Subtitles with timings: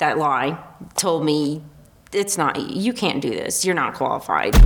[0.00, 0.58] that lie
[0.96, 1.62] told me
[2.12, 3.64] it's not you can't do this.
[3.64, 4.56] You're not qualified.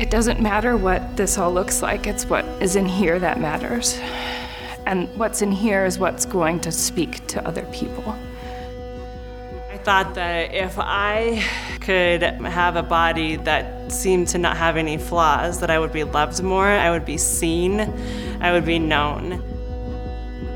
[0.00, 2.06] It doesn't matter what this all looks like.
[2.06, 3.98] It's what is in here that matters.
[4.86, 8.16] And what's in here is what's going to speak to other people.
[9.70, 11.42] I thought that if i
[11.80, 16.04] could have a body that seemed to not have any flaws that i would be
[16.04, 17.80] loved more i would be seen
[18.42, 19.42] i would be known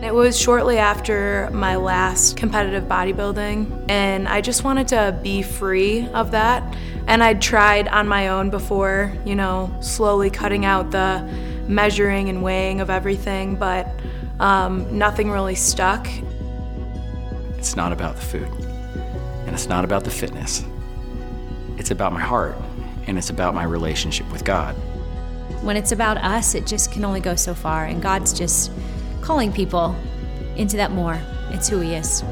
[0.05, 6.09] it was shortly after my last competitive bodybuilding, and I just wanted to be free
[6.09, 6.63] of that.
[7.07, 11.21] And I'd tried on my own before, you know, slowly cutting out the
[11.69, 13.89] measuring and weighing of everything, but
[14.41, 16.09] um, nothing really stuck.
[17.59, 18.49] It's not about the food,
[19.47, 20.65] and it's not about the fitness.
[21.79, 22.57] It's about my heart,
[23.07, 24.75] and it's about my relationship with God.
[25.63, 28.73] When it's about us, it just can only go so far, and God's just
[29.23, 29.97] calling people
[30.57, 31.19] into that more.
[31.51, 32.23] It's who He is.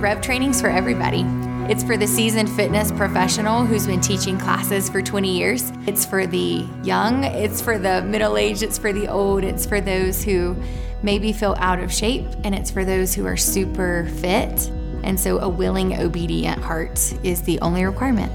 [0.00, 1.24] Rev training's for everybody.
[1.66, 5.72] It's for the seasoned fitness professional who's been teaching classes for 20 years.
[5.86, 9.80] It's for the young, it's for the middle aged, it's for the old, it's for
[9.80, 10.56] those who
[11.02, 14.70] maybe feel out of shape, and it's for those who are super fit.
[15.04, 18.30] And so a willing, obedient heart is the only requirement.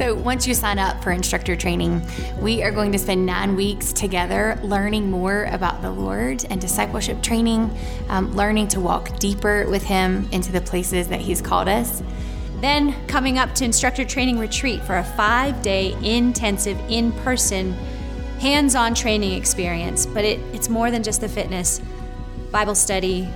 [0.00, 2.00] So, once you sign up for instructor training,
[2.40, 7.22] we are going to spend nine weeks together learning more about the Lord and discipleship
[7.22, 7.70] training,
[8.08, 12.02] um, learning to walk deeper with Him into the places that He's called us.
[12.62, 17.74] Then, coming up to instructor training retreat for a five day intensive in person,
[18.38, 20.06] hands on training experience.
[20.06, 21.82] But it, it's more than just the fitness,
[22.50, 23.28] Bible study,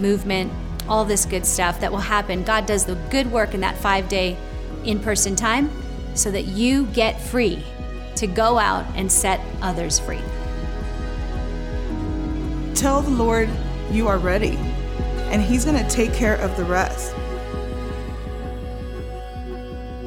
[0.00, 0.50] movement,
[0.88, 2.42] all this good stuff that will happen.
[2.42, 4.38] God does the good work in that five day
[4.82, 5.70] in person time
[6.16, 7.62] so that you get free
[8.16, 10.20] to go out and set others free.
[12.74, 13.48] Tell the Lord
[13.90, 14.56] you are ready,
[15.30, 17.14] and He's going to take care of the rest.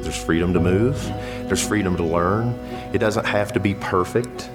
[0.02, 1.02] There's freedom to move,
[1.46, 2.48] there's freedom to learn.
[2.92, 4.50] It doesn't have to be perfect.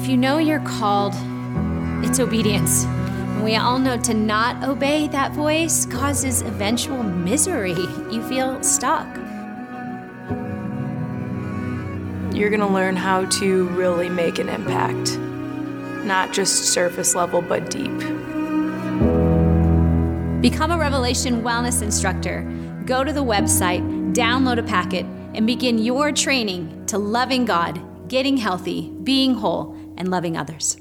[0.00, 1.14] If you know you're called,
[2.04, 2.86] it's obedience.
[3.38, 7.76] And we all know to not obey that voice causes eventual misery.
[8.10, 9.06] You feel stuck.
[12.34, 15.16] You're going to learn how to really make an impact,
[16.04, 17.96] not just surface level, but deep.
[20.42, 22.42] Become a Revelation Wellness instructor.
[22.86, 28.36] Go to the website, download a packet, and begin your training to loving God, getting
[28.36, 30.76] healthy, being whole, and loving others.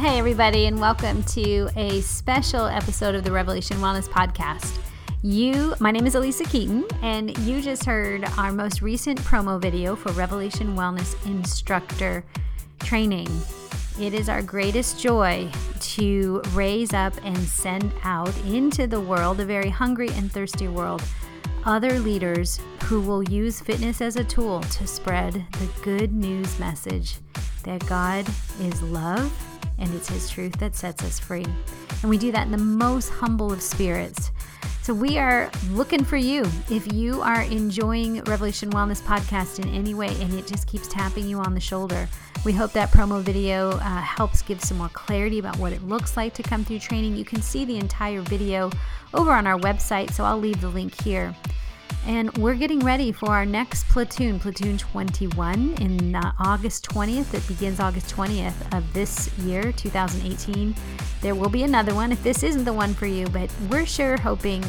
[0.00, 4.78] Hey, everybody, and welcome to a special episode of the Revelation Wellness Podcast.
[5.20, 9.94] You, my name is Alisa Keeton, and you just heard our most recent promo video
[9.94, 12.24] for Revelation Wellness Instructor
[12.78, 13.28] Training.
[14.00, 15.50] It is our greatest joy
[15.80, 21.02] to raise up and send out into the world, a very hungry and thirsty world,
[21.66, 27.18] other leaders who will use fitness as a tool to spread the good news message
[27.62, 28.26] that God
[28.60, 29.32] is love
[29.78, 31.46] and it's His truth that sets us free.
[32.02, 34.30] And we do that in the most humble of spirits.
[34.82, 36.44] So we are looking for you.
[36.70, 41.28] If you are enjoying Revelation Wellness Podcast in any way and it just keeps tapping
[41.28, 42.08] you on the shoulder,
[42.44, 46.16] we hope that promo video uh, helps give some more clarity about what it looks
[46.16, 47.14] like to come through training.
[47.14, 48.70] You can see the entire video
[49.12, 51.34] over on our website, so I'll leave the link here.
[52.06, 57.34] And we're getting ready for our next platoon, Platoon 21, in uh, August 20th.
[57.34, 60.74] It begins August 20th of this year, 2018.
[61.20, 64.16] There will be another one if this isn't the one for you, but we're sure
[64.16, 64.64] hoping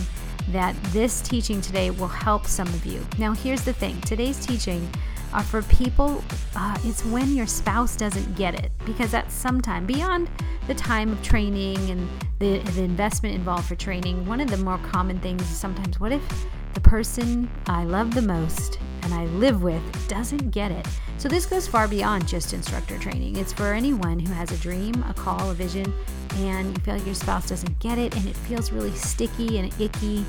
[0.49, 3.05] that this teaching today will help some of you.
[3.17, 4.87] Now, here's the thing today's teaching
[5.33, 6.21] are for people,
[6.57, 10.29] uh, it's when your spouse doesn't get it, because that's sometime beyond
[10.67, 12.07] the time of training and
[12.39, 14.25] the, the investment involved for training.
[14.25, 18.21] One of the more common things is sometimes, what if the person I love the
[18.21, 20.87] most and I live with doesn't get it.
[21.17, 23.35] So, this goes far beyond just instructor training.
[23.35, 25.93] It's for anyone who has a dream, a call, a vision,
[26.35, 29.73] and you feel like your spouse doesn't get it and it feels really sticky and
[29.79, 30.25] icky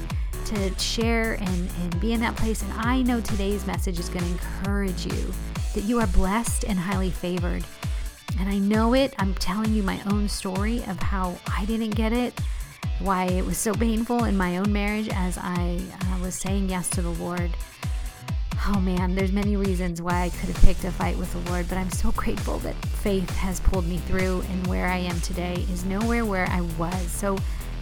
[0.46, 2.62] to share and, and be in that place.
[2.62, 5.32] And I know today's message is going to encourage you
[5.74, 7.64] that you are blessed and highly favored.
[8.38, 9.14] And I know it.
[9.18, 12.38] I'm telling you my own story of how I didn't get it
[13.00, 16.88] why it was so painful in my own marriage as I uh, was saying yes
[16.90, 17.50] to the Lord.
[18.68, 21.68] Oh man, there's many reasons why I could have picked a fight with the Lord,
[21.68, 25.66] but I'm so grateful that faith has pulled me through and where I am today
[25.72, 27.10] is nowhere where I was.
[27.10, 27.36] So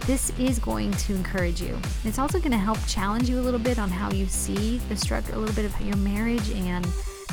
[0.07, 1.77] this is going to encourage you.
[2.03, 4.97] It's also going to help challenge you a little bit on how you see the
[4.97, 6.87] structure, a little bit of your marriage, and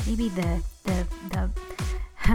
[0.05, 1.49] maybe the the the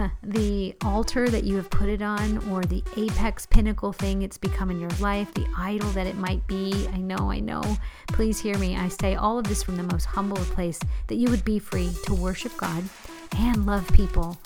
[0.23, 4.71] the altar that you have put it on, or the apex pinnacle thing it's become
[4.71, 6.87] in your life, the idol that it might be.
[6.93, 7.63] I know, I know.
[8.07, 8.75] Please hear me.
[8.75, 11.91] I say all of this from the most humble place that you would be free
[12.05, 12.83] to worship God
[13.37, 14.37] and love people,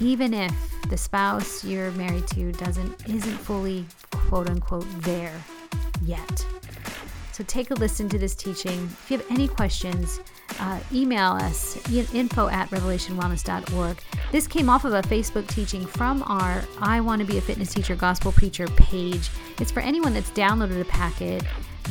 [0.00, 0.54] even if
[0.88, 5.34] the spouse you're married to doesn't isn't fully quote unquote there
[6.02, 6.46] yet.
[7.32, 8.84] So take a listen to this teaching.
[8.84, 10.20] If you have any questions,
[10.60, 11.76] uh, email us
[12.14, 13.98] info at revelationwellness.org.
[14.32, 17.72] This came off of a Facebook teaching from our I Want to Be a Fitness
[17.72, 19.30] Teacher Gospel Preacher page.
[19.58, 21.44] It's for anyone that's downloaded a packet,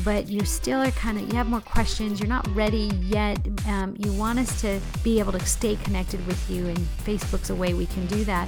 [0.03, 3.39] but you still are kind of, you have more questions, you're not ready yet.
[3.67, 7.55] Um, you want us to be able to stay connected with you, and Facebook's a
[7.55, 8.47] way we can do that.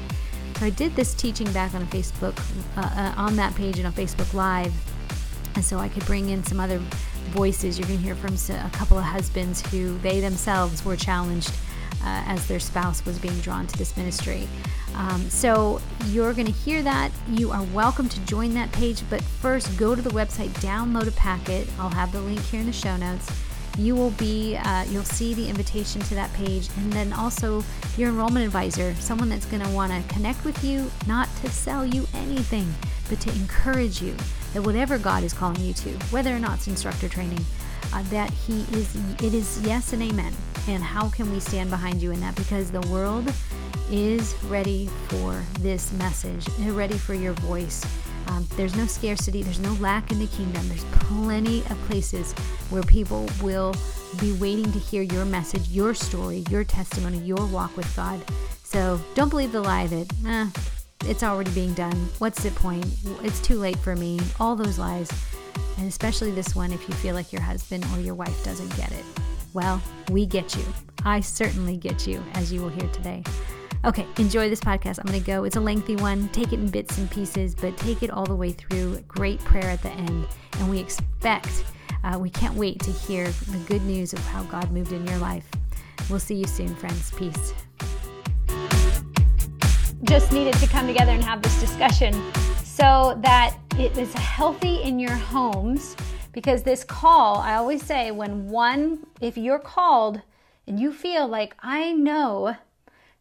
[0.60, 2.38] So I did this teaching back on a Facebook,
[2.78, 4.74] uh, uh, on that page and on Facebook Live.
[5.56, 6.82] And so I could bring in some other
[7.30, 7.78] voices.
[7.78, 11.52] You're going to hear from a couple of husbands who they themselves were challenged
[12.04, 14.48] uh, as their spouse was being drawn to this ministry.
[14.96, 17.12] Um, so you're going to hear that.
[17.30, 21.12] You are welcome to join that page, but first go to the website, download a
[21.12, 21.68] packet.
[21.80, 23.30] I'll have the link here in the show notes.
[23.78, 27.64] You will be, uh, you'll see the invitation to that page, and then also
[27.98, 31.86] your enrollment advisor, someone that's going to want to connect with you, not to sell
[31.86, 32.68] you anything,
[33.08, 34.16] but to encourage you
[34.54, 37.44] that whatever God is calling you to, whether or not it's instructor training,
[37.94, 40.34] uh, that He is, it is yes and amen.
[40.68, 42.36] And how can we stand behind you in that?
[42.36, 43.32] Because the world
[43.92, 47.84] is ready for this message, they're ready for your voice.
[48.28, 50.68] Um, there's no scarcity, there's no lack in the kingdom.
[50.70, 52.34] There's plenty of places
[52.70, 53.74] where people will
[54.20, 58.24] be waiting to hear your message, your story, your testimony, your walk with God.
[58.64, 60.48] So don't believe the lie that, eh,
[61.06, 62.10] it's already being done.
[62.20, 62.86] What's the point?
[63.24, 64.20] It's too late for me.
[64.40, 65.10] All those lies.
[65.78, 68.92] And especially this one if you feel like your husband or your wife doesn't get
[68.92, 69.06] it.
[69.54, 69.82] Well,
[70.12, 70.64] we get you.
[71.06, 73.24] I certainly get you, as you will hear today.
[73.86, 75.00] Okay, enjoy this podcast.
[75.00, 75.46] I'm going to go.
[75.46, 76.28] It's a lengthy one.
[76.30, 79.00] Take it in bits and pieces, but take it all the way through.
[79.08, 80.28] Great prayer at the end.
[80.60, 81.64] And we expect,
[82.04, 85.18] uh, we can't wait to hear the good news of how God moved in your
[85.20, 85.48] life.
[86.10, 87.12] We'll see you soon, friends.
[87.12, 87.54] Peace.
[90.04, 92.14] Just needed to come together and have this discussion
[92.64, 95.98] so that it is healthy in your homes
[96.32, 100.22] because this call, I always say, when one, if you're called
[100.66, 102.56] and you feel like, I know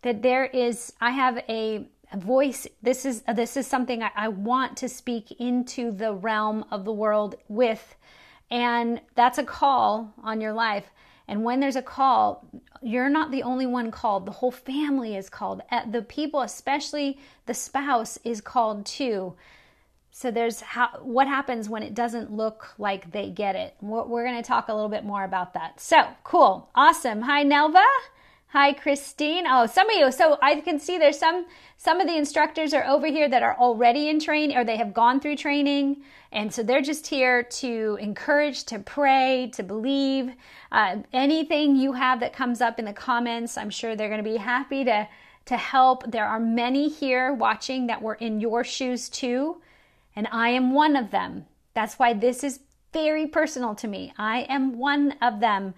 [0.02, 4.28] that there is, I have a, a voice, this is, this is something I, I
[4.28, 7.96] want to speak into the realm of the world with,
[8.52, 10.90] and that's a call on your life.
[11.28, 12.48] And when there's a call,
[12.82, 14.24] you're not the only one called.
[14.24, 15.60] The whole family is called.
[15.70, 19.34] Eh, the people, especially the spouse, is called too.
[20.10, 23.76] So there's how what happens when it doesn't look like they get it.
[23.80, 25.80] We're, we're going to talk a little bit more about that.
[25.80, 27.22] So cool, awesome.
[27.22, 27.84] Hi Nelva.
[28.52, 29.44] Hi Christine.
[29.46, 30.10] Oh, some of you.
[30.10, 31.46] So I can see there's some
[31.76, 34.94] some of the instructors are over here that are already in training or they have
[34.94, 36.02] gone through training,
[36.32, 40.32] and so they're just here to encourage, to pray, to believe.
[40.72, 44.30] Uh, anything you have that comes up in the comments, I'm sure they're going to
[44.30, 45.06] be happy to
[45.44, 46.10] to help.
[46.10, 49.60] There are many here watching that were in your shoes too
[50.18, 51.46] and I am one of them.
[51.74, 52.58] That's why this is
[52.92, 54.12] very personal to me.
[54.18, 55.74] I am one of them.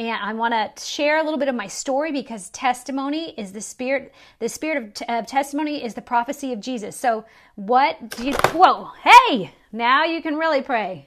[0.00, 3.60] And I want to share a little bit of my story because testimony is the
[3.60, 4.14] spirit.
[4.38, 6.96] The spirit of, t- of testimony is the prophecy of Jesus.
[6.96, 8.32] So, what do you?
[8.54, 8.92] Whoa!
[9.04, 9.52] Hey!
[9.72, 11.06] Now you can really pray.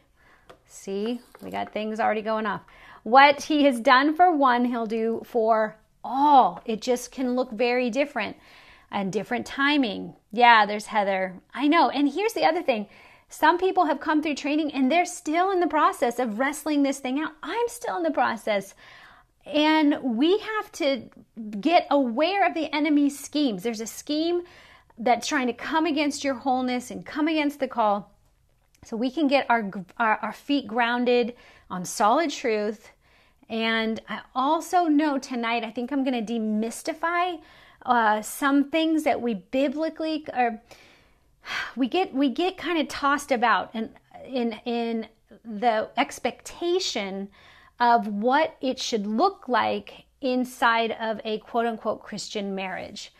[0.68, 2.62] See, we got things already going off.
[3.02, 6.62] What he has done for one, he'll do for all.
[6.64, 8.38] It just can look very different
[8.92, 10.14] and different timing.
[10.32, 11.34] Yeah, there's Heather.
[11.52, 11.90] I know.
[11.90, 12.88] And here's the other thing
[13.34, 17.00] some people have come through training and they're still in the process of wrestling this
[17.00, 17.32] thing out.
[17.42, 18.76] I'm still in the process.
[19.44, 21.10] And we have to
[21.60, 23.64] get aware of the enemy's schemes.
[23.64, 24.44] There's a scheme
[25.00, 28.12] that's trying to come against your wholeness and come against the call.
[28.86, 31.34] So we can get our, our, our feet grounded
[31.72, 32.92] on solid truth.
[33.50, 37.40] And I also know tonight, I think I'm going to demystify
[37.84, 40.62] uh, some things that we biblically are
[41.76, 43.90] we get we get kind of tossed about and
[44.26, 45.08] in in
[45.44, 47.30] the expectation
[47.80, 53.14] of what it should look like inside of a quote unquote Christian marriage.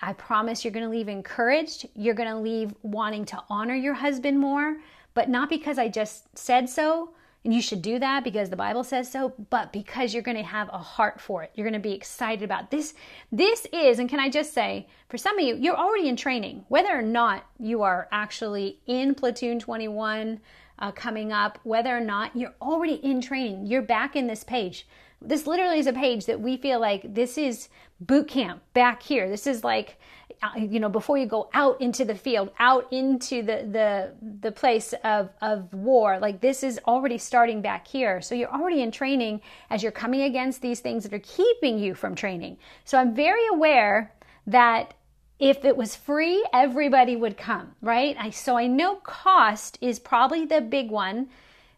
[0.00, 1.88] I promise you're going to leave encouraged.
[1.94, 4.78] You're going to leave wanting to honor your husband more,
[5.14, 7.10] but not because I just said so.
[7.44, 10.42] And you should do that because the Bible says so, but because you're going to
[10.44, 11.50] have a heart for it.
[11.54, 12.94] You're going to be excited about this.
[13.32, 16.64] This is, and can I just say, for some of you, you're already in training,
[16.68, 20.40] whether or not you are actually in Platoon 21
[20.78, 24.86] uh, coming up, whether or not you're already in training, you're back in this page.
[25.24, 27.68] This literally is a page that we feel like this is
[28.00, 29.28] boot camp back here.
[29.28, 29.98] This is like
[30.42, 34.52] uh, you know before you go out into the field out into the the the
[34.52, 36.18] place of of war.
[36.18, 38.20] Like this is already starting back here.
[38.20, 41.94] So you're already in training as you're coming against these things that are keeping you
[41.94, 42.58] from training.
[42.84, 44.12] So i'm very aware
[44.46, 44.94] that
[45.38, 48.16] if it was free everybody would come right?
[48.18, 51.28] I, so i know cost is probably the big one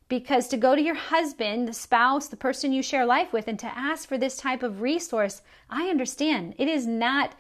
[0.09, 3.59] because to go to your husband, the spouse, the person you share life with, and
[3.59, 6.55] to ask for this type of resource, I understand.
[6.59, 7.35] It is not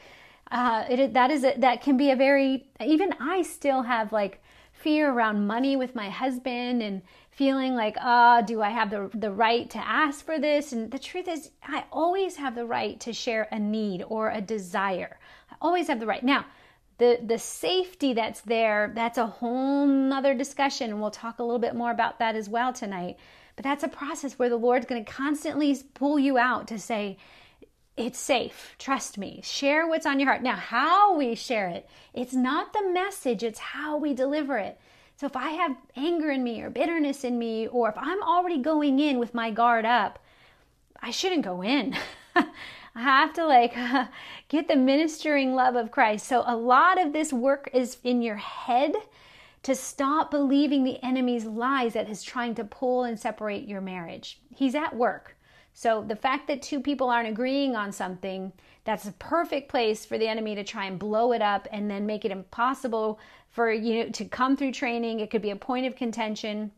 [0.50, 4.42] uh, it, that is a, that can be a very even I still have like
[4.72, 9.10] fear around money with my husband and feeling like ah oh, do I have the
[9.14, 10.72] the right to ask for this?
[10.72, 14.40] And the truth is I always have the right to share a need or a
[14.40, 15.18] desire.
[15.50, 16.22] I always have the right.
[16.22, 16.44] Now
[16.98, 21.58] the the safety that's there that's a whole nother discussion and we'll talk a little
[21.58, 23.16] bit more about that as well tonight
[23.56, 27.16] but that's a process where the Lord's going to constantly pull you out to say
[27.96, 28.74] it's safe.
[28.78, 29.40] Trust me.
[29.44, 30.42] Share what's on your heart.
[30.42, 34.80] Now, how we share it, it's not the message, it's how we deliver it.
[35.16, 38.58] So if I have anger in me or bitterness in me, or if I'm already
[38.58, 40.18] going in with my guard up,
[41.00, 41.96] I shouldn't go in.
[42.94, 43.74] I have to like
[44.48, 46.26] get the ministering love of Christ.
[46.26, 48.94] So a lot of this work is in your head
[49.64, 54.38] to stop believing the enemy's lies that is trying to pull and separate your marriage.
[54.54, 55.36] He's at work.
[55.72, 58.52] So the fact that two people aren't agreeing on something,
[58.84, 62.06] that's a perfect place for the enemy to try and blow it up and then
[62.06, 63.18] make it impossible
[63.50, 65.20] for you to come through training.
[65.20, 66.70] It could be a point of contention.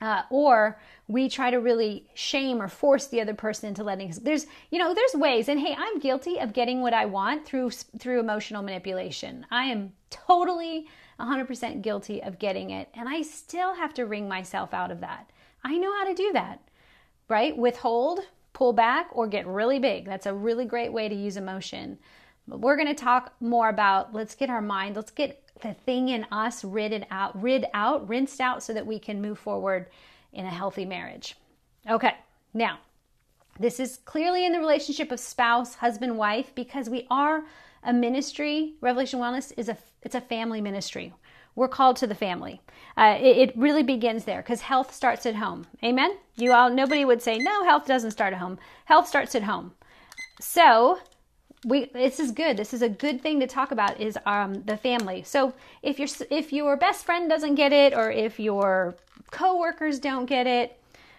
[0.00, 4.12] Uh, or we try to really shame or force the other person into letting.
[4.22, 7.70] There's, you know, there's ways, and hey, I'm guilty of getting what I want through
[7.70, 9.46] through emotional manipulation.
[9.50, 10.86] I am totally
[11.20, 15.30] 100% guilty of getting it, and I still have to wring myself out of that.
[15.62, 16.60] I know how to do that
[17.28, 17.56] right?
[17.56, 18.20] Withhold,
[18.52, 20.04] pull back, or get really big.
[20.04, 21.98] That's a really great way to use emotion.
[22.46, 26.10] But we're going to talk more about let's get our mind, let's get the thing
[26.10, 29.86] in us rid out, rid out, rinsed out so that we can move forward
[30.34, 31.36] in a healthy marriage.
[31.88, 32.14] Okay,
[32.52, 32.78] now
[33.58, 37.44] this is clearly in the relationship of spouse, husband, wife, because we are
[37.84, 38.74] a ministry.
[38.80, 41.14] Revelation Wellness is a it's a family ministry.
[41.56, 42.60] We're called to the family.
[42.96, 45.66] Uh, it, it really begins there because health starts at home.
[45.84, 46.16] Amen.
[46.36, 47.64] You all, nobody would say no.
[47.64, 48.58] Health doesn't start at home.
[48.86, 49.72] Health starts at home.
[50.40, 50.98] So
[51.64, 54.76] we this is good this is a good thing to talk about is um, the
[54.76, 55.52] family so
[55.82, 58.94] if your if your best friend doesn't get it or if your
[59.30, 60.78] coworkers don't get it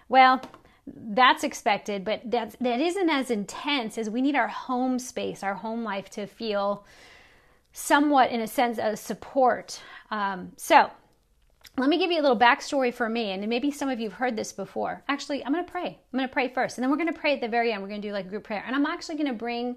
[0.10, 0.42] well
[0.88, 5.56] that's expected but that's that isn't as intense as we need our home space our
[5.56, 6.86] home life to feel
[7.74, 10.90] somewhat in a sense of support um, so
[11.78, 14.18] let me give you a little backstory for me, and maybe some of you have
[14.18, 15.04] heard this before.
[15.10, 15.88] Actually, I'm going to pray.
[15.88, 17.82] I'm going to pray first, and then we're going to pray at the very end.
[17.82, 19.76] We're going to do like a group prayer, and I'm actually going to bring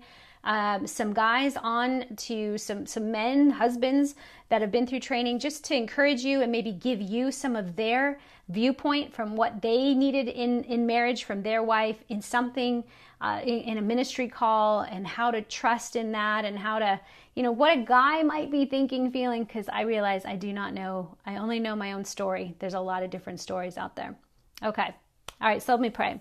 [0.48, 4.16] um, some guys on to some some men, husbands
[4.48, 7.76] that have been through training, just to encourage you and maybe give you some of
[7.76, 12.82] their viewpoint from what they needed in in marriage from their wife in something
[13.20, 16.98] uh, in, in a ministry call, and how to trust in that, and how to
[17.34, 20.74] you know, what a guy might be thinking, feeling, because I realize I do not
[20.74, 21.16] know.
[21.24, 22.56] I only know my own story.
[22.58, 24.16] There's a lot of different stories out there.
[24.64, 24.92] Okay.
[25.40, 25.62] All right.
[25.62, 26.20] So let me pray.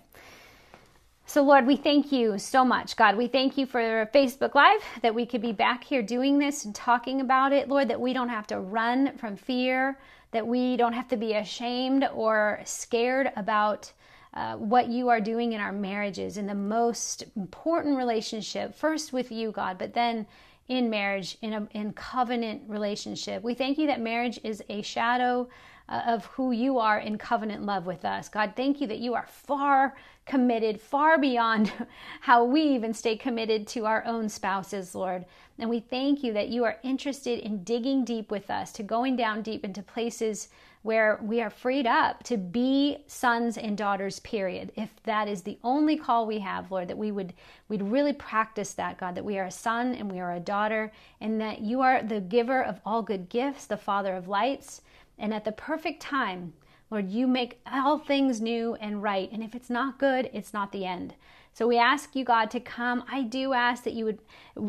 [1.28, 2.96] So, Lord, we thank you so much.
[2.96, 6.64] God, we thank you for Facebook Live that we could be back here doing this
[6.64, 7.68] and talking about it.
[7.68, 9.98] Lord, that we don't have to run from fear,
[10.30, 13.92] that we don't have to be ashamed or scared about
[14.32, 19.30] uh, what you are doing in our marriages, in the most important relationship, first with
[19.30, 20.26] you, God, but then
[20.68, 23.42] in marriage, in a in covenant relationship.
[23.42, 25.50] We thank you that marriage is a shadow
[25.90, 28.28] Uh, of who you are in covenant love with us.
[28.28, 31.72] God, thank you that you are far committed, far beyond
[32.20, 35.24] how we even stay committed to our own spouses, Lord.
[35.58, 39.16] And we thank you that you are interested in digging deep with us, to going
[39.16, 40.48] down deep into places
[40.82, 45.58] where we are freed up to be sons and daughters period if that is the
[45.64, 47.34] only call we have lord that we would
[47.68, 50.92] we'd really practice that god that we are a son and we are a daughter
[51.20, 54.82] and that you are the giver of all good gifts the father of lights
[55.18, 56.52] and at the perfect time
[56.90, 60.72] lord you make all things new and right and if it's not good it's not
[60.72, 61.14] the end
[61.58, 63.02] so we ask you, God, to come.
[63.10, 64.20] I do ask that you would,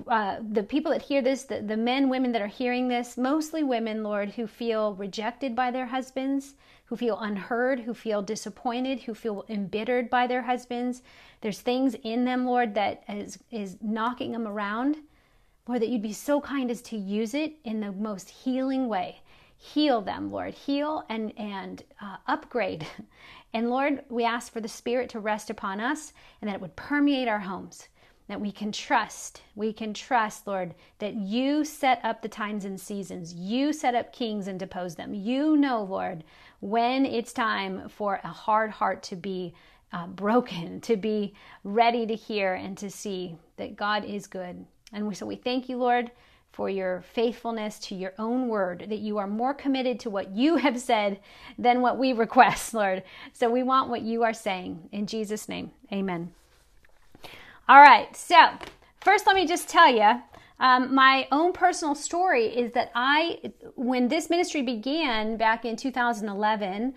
[0.07, 3.61] uh, the people that hear this, the, the men, women that are hearing this, mostly
[3.61, 9.13] women, Lord, who feel rejected by their husbands, who feel unheard, who feel disappointed, who
[9.13, 11.03] feel embittered by their husbands.
[11.41, 14.97] There's things in them, Lord, that is, is knocking them around.
[15.67, 19.21] Lord, that you'd be so kind as to use it in the most healing way.
[19.61, 20.53] Heal them, Lord.
[20.53, 22.87] Heal and, and uh, upgrade.
[23.51, 26.75] And Lord, we ask for the Spirit to rest upon us and that it would
[26.75, 27.87] permeate our homes
[28.29, 29.41] that we can trust.
[29.55, 33.33] We can trust, Lord, that you set up the times and seasons.
[33.33, 35.15] You set up kings and depose them.
[35.15, 36.23] You know, Lord,
[36.59, 39.55] when it's time for a hard heart to be
[39.91, 44.63] uh, broken, to be ready to hear and to see that God is good.
[44.93, 46.11] And so we thank you, Lord,
[46.51, 50.57] for your faithfulness to your own word, that you are more committed to what you
[50.57, 51.19] have said
[51.57, 53.03] than what we request, Lord.
[53.33, 54.89] So we want what you are saying.
[54.91, 56.33] In Jesus' name, amen.
[57.67, 58.35] All right, so
[59.01, 60.21] first, let me just tell you
[60.59, 63.39] um, my own personal story is that I,
[63.75, 66.93] when this ministry began back in 2011,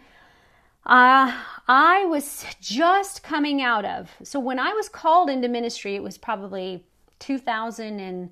[0.84, 1.32] uh,
[1.68, 4.10] I was just coming out of.
[4.24, 6.84] So when I was called into ministry, it was probably
[7.20, 8.30] 2000 and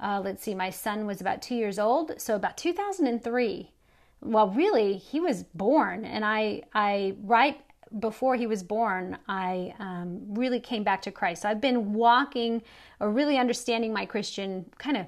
[0.00, 3.72] uh, let's see, my son was about two years old, so about 2003.
[4.20, 7.60] Well, really, he was born, and I, I right
[7.98, 11.42] before he was born, I um, really came back to Christ.
[11.42, 12.62] So I've been walking
[13.00, 15.06] or really understanding my Christian kind of.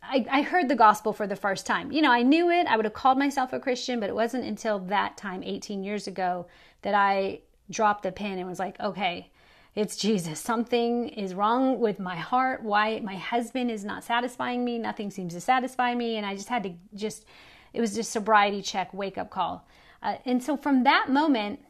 [0.00, 1.90] I, I, heard the gospel for the first time.
[1.90, 2.66] You know, I knew it.
[2.66, 6.06] I would have called myself a Christian, but it wasn't until that time, 18 years
[6.06, 6.46] ago,
[6.82, 9.30] that I dropped the pen and was like, okay,
[9.78, 10.40] it's Jesus.
[10.40, 12.64] Something is wrong with my heart.
[12.64, 14.76] Why my husband is not satisfying me.
[14.76, 16.16] Nothing seems to satisfy me.
[16.16, 17.24] And I just had to just,
[17.72, 19.68] it was just sobriety check, wake up call.
[20.02, 21.60] Uh, and so from that moment,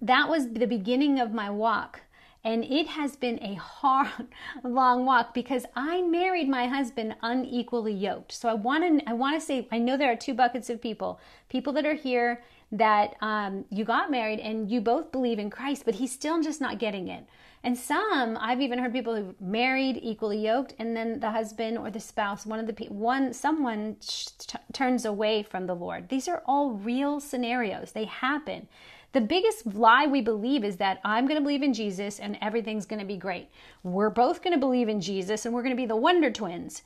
[0.00, 2.02] that was the beginning of my walk.
[2.44, 4.28] And it has been a hard,
[4.62, 8.30] long walk because I married my husband unequally yoked.
[8.30, 10.80] So I want to, I want to say, I know there are two buckets of
[10.80, 15.50] people: people that are here that um, you got married and you both believe in
[15.50, 17.26] Christ, but he's still just not getting it.
[17.62, 21.90] And some, I've even heard people who married equally yoked, and then the husband or
[21.90, 26.08] the spouse, one of the one someone t- turns away from the Lord.
[26.08, 27.92] These are all real scenarios.
[27.92, 28.66] They happen.
[29.12, 32.86] The biggest lie we believe is that I'm going to believe in Jesus and everything's
[32.86, 33.48] going to be great.
[33.82, 36.82] We're both going to believe in Jesus and we're going to be the Wonder Twins.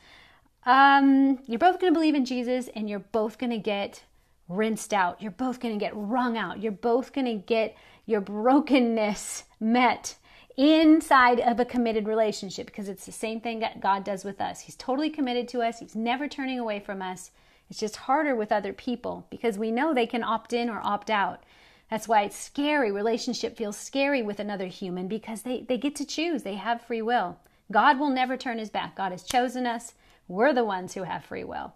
[0.64, 4.02] Um, you're both going to believe in Jesus and you're both going to get
[4.48, 5.20] rinsed out.
[5.20, 6.62] You're both going to get wrung out.
[6.62, 7.76] You're both going to get
[8.06, 10.16] your brokenness met
[10.56, 14.60] inside of a committed relationship because it's the same thing that God does with us.
[14.60, 17.30] He's totally committed to us, He's never turning away from us.
[17.70, 21.10] It's just harder with other people because we know they can opt in or opt
[21.10, 21.42] out.
[21.90, 22.92] That's why it's scary.
[22.92, 26.42] Relationship feels scary with another human because they, they get to choose.
[26.42, 27.38] They have free will.
[27.72, 28.96] God will never turn his back.
[28.96, 29.94] God has chosen us.
[30.28, 31.72] We're the ones who have free will.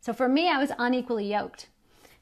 [0.00, 1.68] So for me, I was unequally yoked.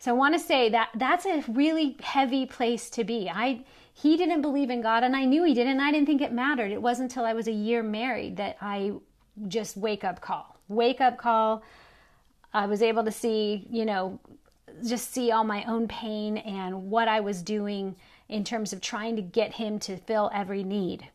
[0.03, 3.31] So I want to say that that's a really heavy place to be.
[3.33, 5.79] I he didn't believe in God and I knew he didn't.
[5.79, 6.73] I didn't think it mattered.
[6.73, 8.95] It wasn't until I was a year married that I
[9.47, 10.59] just wake up call.
[10.67, 11.63] Wake up call.
[12.53, 14.19] I was able to see, you know,
[14.85, 17.95] just see all my own pain and what I was doing
[18.29, 21.11] in terms of trying to get him to fill every need.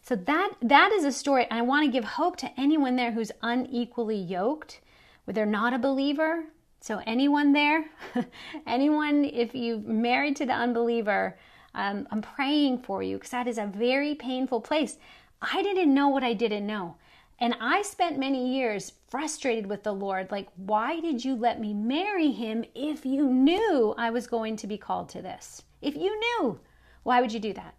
[0.00, 3.32] So that that is a story I want to give hope to anyone there who's
[3.42, 4.80] unequally yoked,
[5.24, 6.44] where they're not a believer.
[6.84, 7.86] So anyone there,
[8.66, 11.38] anyone if you've married to the unbeliever,
[11.74, 14.98] um, I'm praying for you because that is a very painful place.
[15.40, 16.96] I didn't know what I didn't know.
[17.38, 20.30] And I spent many years frustrated with the Lord.
[20.30, 24.66] Like, why did you let me marry him if you knew I was going to
[24.66, 25.62] be called to this?
[25.80, 26.60] If you knew,
[27.02, 27.72] why would you do that?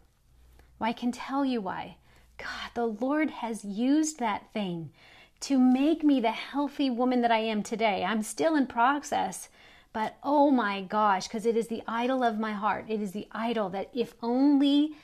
[0.79, 1.97] Well, I can tell you why.
[2.39, 4.89] God, the Lord has used that thing
[5.45, 8.03] to make me the healthy woman that I am today.
[8.03, 9.47] I'm still in process,
[9.93, 12.85] but oh my gosh, because it is the idol of my heart.
[12.89, 14.95] It is the idol that if only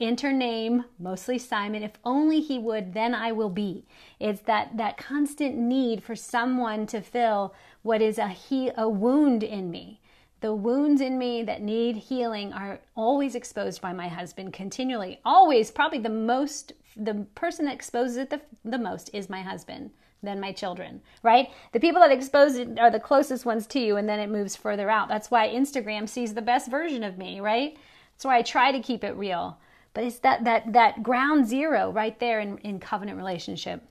[0.00, 3.84] enter name mostly simon if only he would then i will be
[4.18, 9.44] it's that that constant need for someone to fill what is a he a wound
[9.44, 10.00] in me
[10.40, 15.70] the wounds in me that need healing are always exposed by my husband continually always
[15.70, 19.90] probably the most the person that exposes it the, the most is my husband
[20.22, 21.48] than my children, right?
[21.72, 24.56] The people that expose it are the closest ones to you, and then it moves
[24.56, 25.08] further out.
[25.08, 27.76] That's why Instagram sees the best version of me, right?
[28.12, 29.58] That's why I try to keep it real.
[29.92, 33.82] But it's that that that ground zero right there in, in covenant relationship.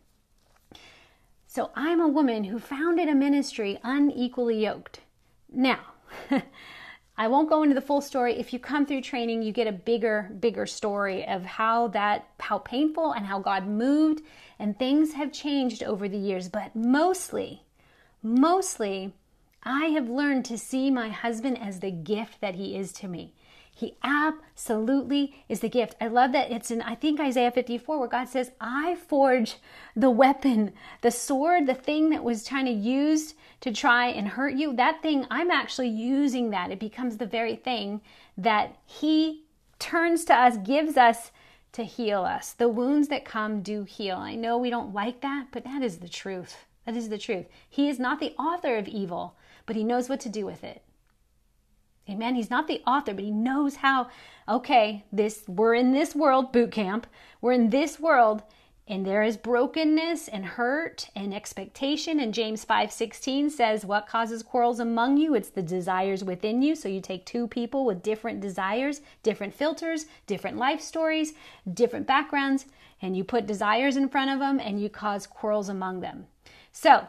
[1.48, 5.02] So I'm a woman who founded a ministry unequally yoked.
[5.52, 5.80] Now,
[7.16, 8.40] I won't go into the full story.
[8.40, 12.58] If you come through training, you get a bigger, bigger story of how that, how
[12.58, 14.24] painful and how God moved
[14.58, 16.50] and things have changed over the years.
[16.50, 17.64] But mostly,
[18.24, 19.14] mostly,
[19.62, 23.34] I have learned to see my husband as the gift that he is to me.
[23.76, 25.96] He absolutely is the gift.
[26.00, 29.58] I love that it's in, I think, Isaiah 54, where God says, I forge
[29.96, 34.54] the weapon, the sword, the thing that was trying to use to try and hurt
[34.54, 34.74] you.
[34.74, 36.70] That thing, I'm actually using that.
[36.70, 38.02] It becomes the very thing
[38.38, 39.46] that He
[39.80, 41.32] turns to us, gives us
[41.72, 42.54] to heal us.
[42.54, 44.18] The wounds that come do heal.
[44.18, 46.66] I know we don't like that, but that is the truth.
[46.86, 47.48] That is the truth.
[47.68, 50.84] He is not the author of evil, but He knows what to do with it.
[52.10, 52.36] Amen.
[52.36, 54.10] He's not the author, but he knows how,
[54.48, 57.08] okay, this we're in this world, boot camp.
[57.40, 58.44] We're in this world
[58.86, 64.80] and there is brokenness and hurt and expectation and James 5:16 says what causes quarrels
[64.80, 69.00] among you it's the desires within you so you take two people with different desires
[69.22, 71.34] different filters different life stories
[71.74, 72.66] different backgrounds
[73.02, 76.28] and you put desires in front of them and you cause quarrels among them
[76.74, 77.08] so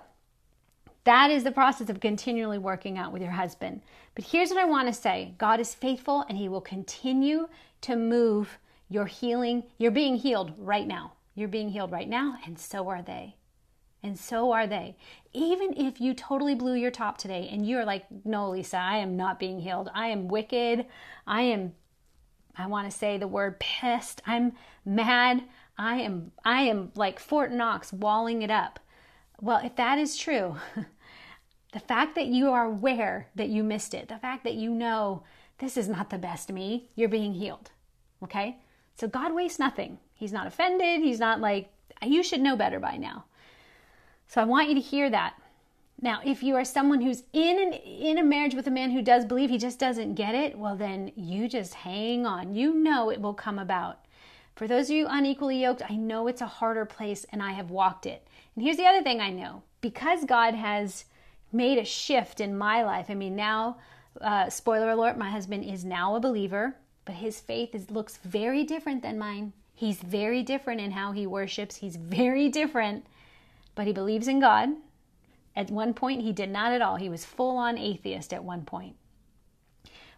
[1.05, 3.83] that is the process of continually working out with your husband.
[4.15, 7.49] But here's what I want to say God is faithful and He will continue
[7.83, 9.65] to move your healing.
[9.79, 11.13] You're being healed right now.
[11.35, 13.37] You're being healed right now, and so are they.
[14.05, 14.97] And so are they.
[15.33, 19.17] Even if you totally blew your top today and you're like, no, Lisa, I am
[19.17, 19.91] not being healed.
[19.95, 20.85] I am wicked.
[21.27, 21.73] I am,
[22.57, 24.21] I want to say the word pissed.
[24.27, 24.53] I'm
[24.85, 25.45] mad.
[25.79, 28.79] I am, I am like Fort Knox walling it up.
[29.41, 30.57] Well, if that is true,
[31.75, 35.25] the fact that you are aware that you missed it, the fact that you know
[35.59, 37.73] this is not the best me, you're being healed.
[38.23, 38.59] Okay?
[38.95, 39.99] So God wastes nothing.
[40.15, 41.01] He's not offended.
[41.01, 43.25] He's not like, you should know better by now.
[44.29, 45.35] So I want you to hear that.
[46.01, 49.03] Now, if you are someone who's in an, in a marriage with a man who
[49.03, 52.55] does believe he just doesn't get it, well then you just hang on.
[52.55, 53.99] You know it will come about.
[54.55, 57.71] For those of you unequally yoked, I know it's a harder place and I have
[57.71, 58.29] walked it.
[58.55, 61.07] And here's the other thing I know because God has
[61.55, 63.07] made a shift in my life.
[63.09, 63.79] I mean, now,
[64.21, 68.65] uh, spoiler alert, my husband is now a believer, but his faith is, looks very
[68.65, 69.53] different than mine.
[69.75, 73.07] He's very different in how he worships, he's very different,
[73.75, 74.71] but he believes in God.
[75.57, 76.97] At one point, he did not at all.
[76.97, 78.97] He was full on atheist at one point.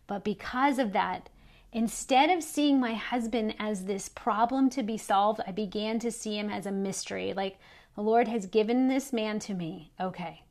[0.07, 1.29] But because of that,
[1.77, 6.39] Instead of seeing my husband as this problem to be solved, I began to see
[6.39, 7.35] him as a mystery.
[7.35, 7.59] Like,
[7.95, 9.93] the Lord has given this man to me.
[10.01, 10.43] Okay.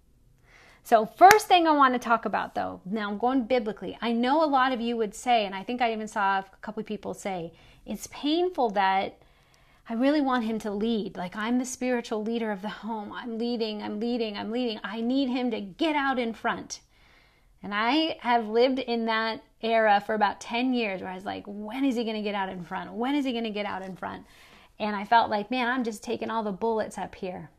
[0.85, 3.97] So, first thing I want to talk about though, now I'm going biblically.
[4.03, 6.45] I know a lot of you would say, and I think I even saw a
[6.61, 7.53] couple of people say,
[7.87, 9.17] it's painful that
[9.89, 11.17] I really want him to lead.
[11.17, 13.11] Like, I'm the spiritual leader of the home.
[13.11, 14.79] I'm leading, I'm leading, I'm leading.
[14.83, 16.81] I need him to get out in front.
[17.63, 21.45] And I have lived in that era for about 10 years where I was like,
[21.47, 22.93] when is he going to get out in front?
[22.93, 24.23] When is he going to get out in front?
[24.77, 27.49] And I felt like, man, I'm just taking all the bullets up here.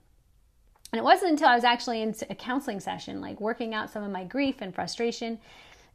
[0.93, 4.03] And it wasn't until I was actually in a counseling session, like working out some
[4.03, 5.39] of my grief and frustration.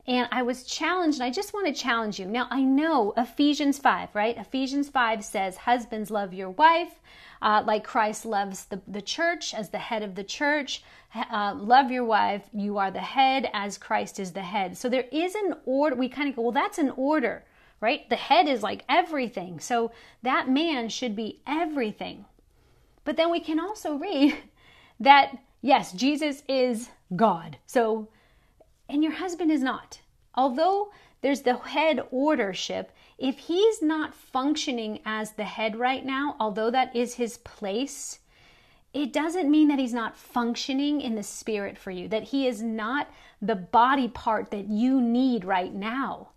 [0.08, 2.26] And I was challenged, and I just want to challenge you.
[2.26, 4.36] Now, I know Ephesians 5, right?
[4.38, 7.00] Ephesians 5 says, Husbands, love your wife
[7.42, 10.84] uh, like Christ loves the, the church as the head of the church.
[11.14, 12.44] Uh, love your wife.
[12.54, 14.78] You are the head as Christ is the head.
[14.78, 15.96] So there is an order.
[15.96, 17.44] We kind of go, well, that's an order
[17.80, 18.08] right?
[18.12, 19.60] The head is like everything.
[19.60, 22.26] So that man should be everything.
[23.06, 24.38] But then we can also read
[25.02, 27.58] that, yes, Jesus is God.
[27.66, 28.08] So,
[28.88, 30.00] and your husband is not.
[30.36, 36.72] Although there's the head ordership, if he's not functioning as the head right now, although
[36.72, 38.20] that is his place,
[38.94, 42.62] it doesn't mean that he's not functioning in the spirit for you, that he is
[42.62, 43.10] not
[43.42, 46.31] the body part that you need right now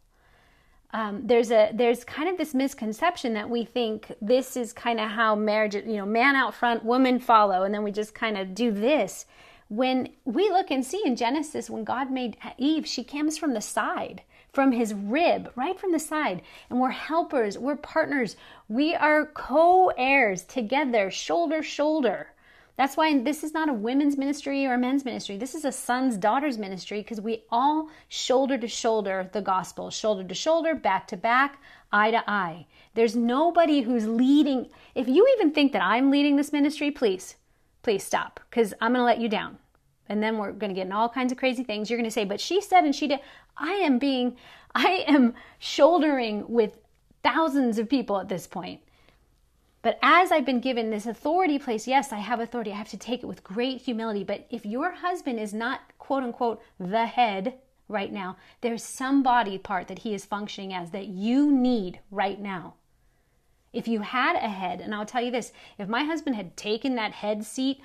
[0.94, 5.10] um, there's a there's kind of this misconception that we think this is kind of
[5.10, 8.54] how marriage you know man out front woman follow and then we just kind of
[8.54, 9.26] do this.
[9.68, 13.60] When we look and see in genesis when god made eve she comes from the
[13.60, 16.42] side from his rib right from the side.
[16.70, 18.36] And we're helpers we're partners.
[18.68, 22.28] We are co-heirs together shoulder shoulder
[22.76, 25.36] that's why this is not a women's ministry or a men's ministry.
[25.36, 30.24] This is a sons, daughters ministry because we all shoulder to shoulder the gospel, shoulder
[30.24, 32.66] to shoulder, back to back, eye to eye.
[32.94, 34.70] There's nobody who's leading.
[34.96, 37.36] If you even think that I'm leading this ministry, please,
[37.82, 39.58] please stop because I'm going to let you down.
[40.08, 41.88] And then we're going to get in all kinds of crazy things.
[41.88, 43.20] You're going to say, but she said and she did.
[43.56, 44.36] I am being,
[44.74, 46.76] I am shouldering with
[47.22, 48.80] thousands of people at this point.
[49.84, 52.72] But as I've been given this authority place, yes, I have authority.
[52.72, 54.24] I have to take it with great humility.
[54.24, 59.58] But if your husband is not, quote unquote, the head right now, there's some body
[59.58, 62.76] part that he is functioning as that you need right now.
[63.74, 66.94] If you had a head, and I'll tell you this if my husband had taken
[66.94, 67.82] that head seat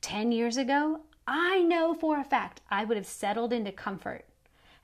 [0.00, 4.24] 10 years ago, I know for a fact I would have settled into comfort.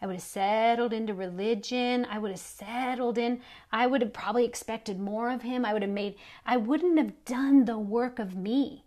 [0.03, 2.09] I would have settled into religion.
[2.11, 3.41] I would have settled in.
[3.71, 5.65] I would have probably expected more of him.
[5.65, 8.85] I would have made, I wouldn't have done the work of me.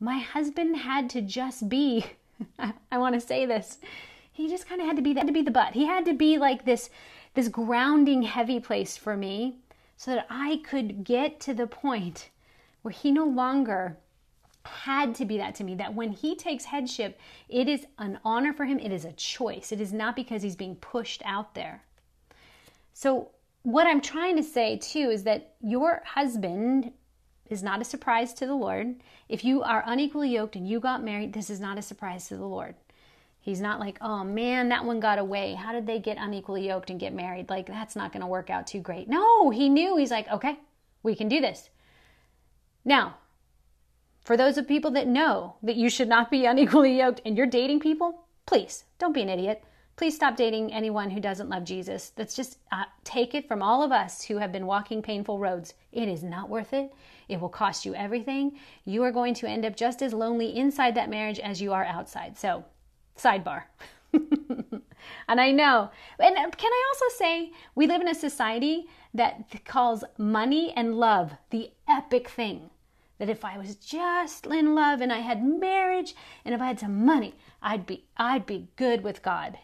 [0.00, 2.04] My husband had to just be,
[2.58, 3.78] I, want to say this,
[4.32, 5.74] he just kind of had to be that, to be the butt.
[5.74, 6.90] He had to be like this,
[7.34, 9.58] this grounding heavy place for me
[9.96, 12.30] so that I could get to the point
[12.82, 13.98] where he no longer
[14.64, 17.18] had to be that to me that when he takes headship,
[17.48, 19.72] it is an honor for him, it is a choice.
[19.72, 21.82] It is not because he's being pushed out there.
[22.92, 23.30] So,
[23.62, 26.92] what I'm trying to say too is that your husband
[27.50, 28.96] is not a surprise to the Lord.
[29.28, 32.36] If you are unequally yoked and you got married, this is not a surprise to
[32.36, 32.74] the Lord.
[33.40, 35.54] He's not like, oh man, that one got away.
[35.54, 37.48] How did they get unequally yoked and get married?
[37.48, 39.08] Like, that's not going to work out too great.
[39.08, 39.96] No, he knew.
[39.96, 40.58] He's like, okay,
[41.02, 41.70] we can do this.
[42.84, 43.16] Now,
[44.24, 47.46] for those of people that know that you should not be unequally yoked and you're
[47.46, 49.62] dating people, please don't be an idiot.
[49.96, 52.10] Please stop dating anyone who doesn't love Jesus.
[52.16, 55.74] That's just uh, take it from all of us who have been walking painful roads.
[55.92, 56.90] It is not worth it.
[57.28, 58.58] It will cost you everything.
[58.86, 61.84] You are going to end up just as lonely inside that marriage as you are
[61.84, 62.38] outside.
[62.38, 62.64] So,
[63.18, 63.64] sidebar.
[64.12, 65.90] and I know.
[66.18, 70.94] And uh, can I also say, we live in a society that calls money and
[70.94, 72.70] love the epic thing
[73.20, 76.80] that if I was just in love and I had marriage and if I had
[76.80, 79.58] some money, I'd be I'd be good with God.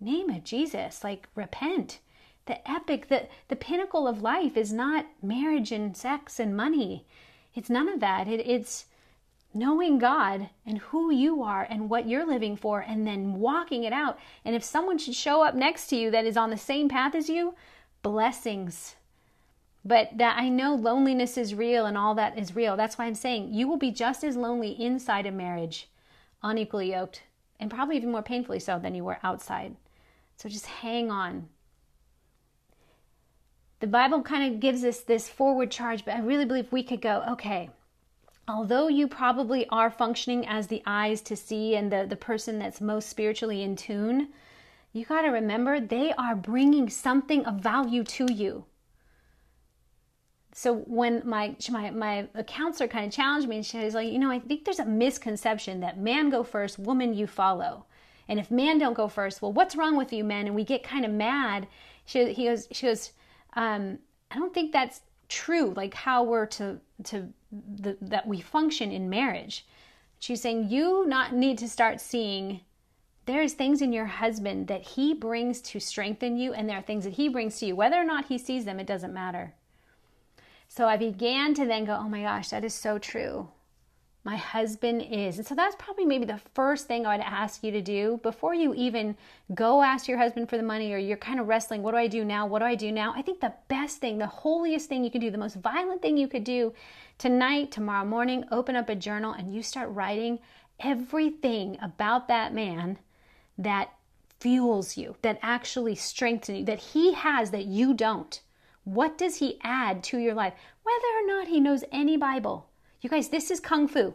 [0.00, 2.00] Name of Jesus, like repent.
[2.46, 7.06] The epic, the the pinnacle of life is not marriage and sex and money.
[7.54, 8.26] It's none of that.
[8.26, 8.86] It, it's
[9.54, 13.92] knowing God and who you are and what you're living for and then walking it
[13.92, 14.18] out.
[14.44, 17.14] And if someone should show up next to you that is on the same path
[17.14, 17.54] as you,
[18.02, 18.96] blessings
[19.84, 22.76] but that I know loneliness is real and all that is real.
[22.76, 25.88] That's why I'm saying you will be just as lonely inside a marriage,
[26.42, 27.22] unequally yoked,
[27.60, 29.76] and probably even more painfully so than you were outside.
[30.36, 31.48] So just hang on.
[33.80, 37.00] The Bible kind of gives us this forward charge, but I really believe we could
[37.00, 37.70] go, okay,
[38.48, 42.80] although you probably are functioning as the eyes to see and the, the person that's
[42.80, 44.28] most spiritually in tune,
[44.92, 48.64] you got to remember they are bringing something of value to you.
[50.58, 54.18] So when my my my counselor kind of challenged me, and she was like, you
[54.18, 57.84] know, I think there's a misconception that man go first, woman you follow,
[58.26, 60.46] and if man don't go first, well, what's wrong with you, men?
[60.46, 61.68] And we get kind of mad.
[62.06, 63.12] She he goes she goes,
[63.52, 64.00] um,
[64.32, 65.74] I don't think that's true.
[65.76, 69.64] Like how we're to to the, that we function in marriage.
[70.18, 72.62] She's saying you not need to start seeing
[73.26, 77.04] there's things in your husband that he brings to strengthen you, and there are things
[77.04, 77.76] that he brings to you.
[77.76, 79.54] Whether or not he sees them, it doesn't matter.
[80.68, 83.48] So I began to then go, oh my gosh, that is so true.
[84.22, 85.38] My husband is.
[85.38, 88.52] And so that's probably maybe the first thing I would ask you to do before
[88.52, 89.16] you even
[89.54, 92.08] go ask your husband for the money or you're kind of wrestling, what do I
[92.08, 92.46] do now?
[92.46, 93.14] What do I do now?
[93.16, 96.18] I think the best thing, the holiest thing you can do, the most violent thing
[96.18, 96.74] you could do
[97.16, 100.38] tonight, tomorrow morning, open up a journal and you start writing
[100.80, 102.98] everything about that man
[103.56, 103.94] that
[104.38, 108.42] fuels you, that actually strengthens you, that he has that you don't.
[108.88, 110.54] What does he add to your life?
[110.82, 112.70] Whether or not he knows any Bible.
[113.02, 114.14] You guys, this is Kung Fu.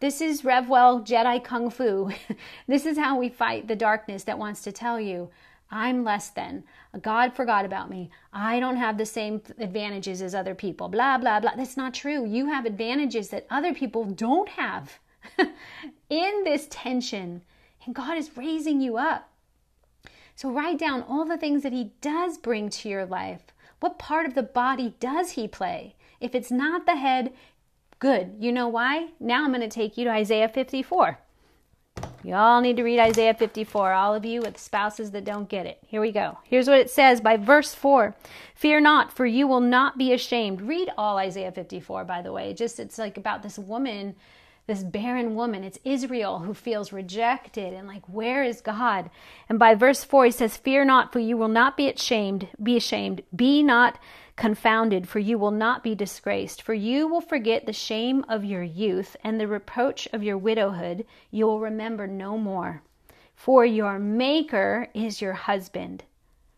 [0.00, 2.10] This is Revwell Jedi Kung Fu.
[2.66, 5.28] this is how we fight the darkness that wants to tell you,
[5.70, 6.64] I'm less than.
[7.02, 8.08] God forgot about me.
[8.32, 10.88] I don't have the same advantages as other people.
[10.88, 11.54] Blah, blah, blah.
[11.54, 12.24] That's not true.
[12.24, 15.00] You have advantages that other people don't have
[16.08, 17.42] in this tension.
[17.84, 19.28] And God is raising you up.
[20.34, 23.53] So write down all the things that He does bring to your life.
[23.84, 25.94] What part of the body does he play?
[26.18, 27.34] If it's not the head,
[27.98, 28.32] good.
[28.40, 29.08] You know why?
[29.20, 31.18] Now I'm going to take you to Isaiah 54.
[32.22, 35.80] Y'all need to read Isaiah 54, all of you with spouses that don't get it.
[35.86, 36.38] Here we go.
[36.44, 38.16] Here's what it says by verse 4
[38.54, 40.62] Fear not, for you will not be ashamed.
[40.62, 42.54] Read all Isaiah 54, by the way.
[42.54, 44.14] Just it's like about this woman
[44.66, 45.62] this barren woman.
[45.62, 49.10] It's Israel who feels rejected and like, where is God?
[49.48, 52.76] And by verse 4, he says, Fear not, for you will not be ashamed, be
[52.76, 53.22] ashamed.
[53.34, 53.98] Be not
[54.36, 56.62] confounded, for you will not be disgraced.
[56.62, 61.04] For you will forget the shame of your youth and the reproach of your widowhood.
[61.30, 62.82] You will remember no more.
[63.34, 66.04] For your Maker is your husband.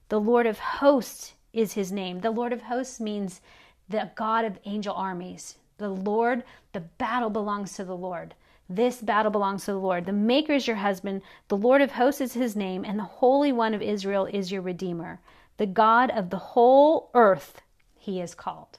[0.09, 2.21] The Lord of hosts is his name.
[2.21, 3.41] The Lord of hosts means
[3.89, 5.57] the God of angel armies.
[5.79, 8.35] The Lord, the battle belongs to the Lord.
[8.69, 10.07] This battle belongs to the Lord.
[10.07, 11.23] The Maker is your husband.
[11.49, 14.63] The Lord of hosts is his name, and the Holy One of Israel is your
[14.63, 15.21] Redeemer.
[15.57, 17.63] The God of the whole earth,
[17.95, 18.79] he is called.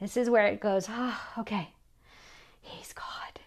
[0.00, 1.70] This is where it goes, ah, oh, okay.
[2.60, 3.40] He's God.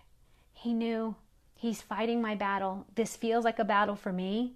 [0.54, 1.16] He knew.
[1.56, 2.86] He's fighting my battle.
[2.96, 4.54] This feels like a battle for me,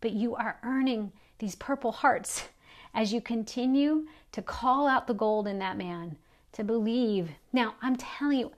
[0.00, 2.44] but you are earning these purple hearts
[2.94, 6.16] as you continue to call out the gold in that man,
[6.54, 7.30] to believe.
[7.52, 8.52] Now, I'm telling you,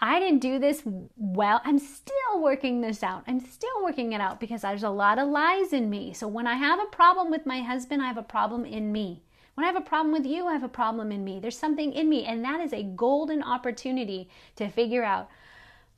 [0.00, 0.82] I didn't do this
[1.16, 1.62] well.
[1.64, 3.24] I'm still working this out.
[3.26, 6.12] I'm still working it out because there's a lot of lies in me.
[6.12, 9.22] So when I have a problem with my husband, I have a problem in me.
[9.54, 11.40] When I have a problem with you, I have a problem in me.
[11.40, 15.30] There's something in me, and that is a golden opportunity to figure out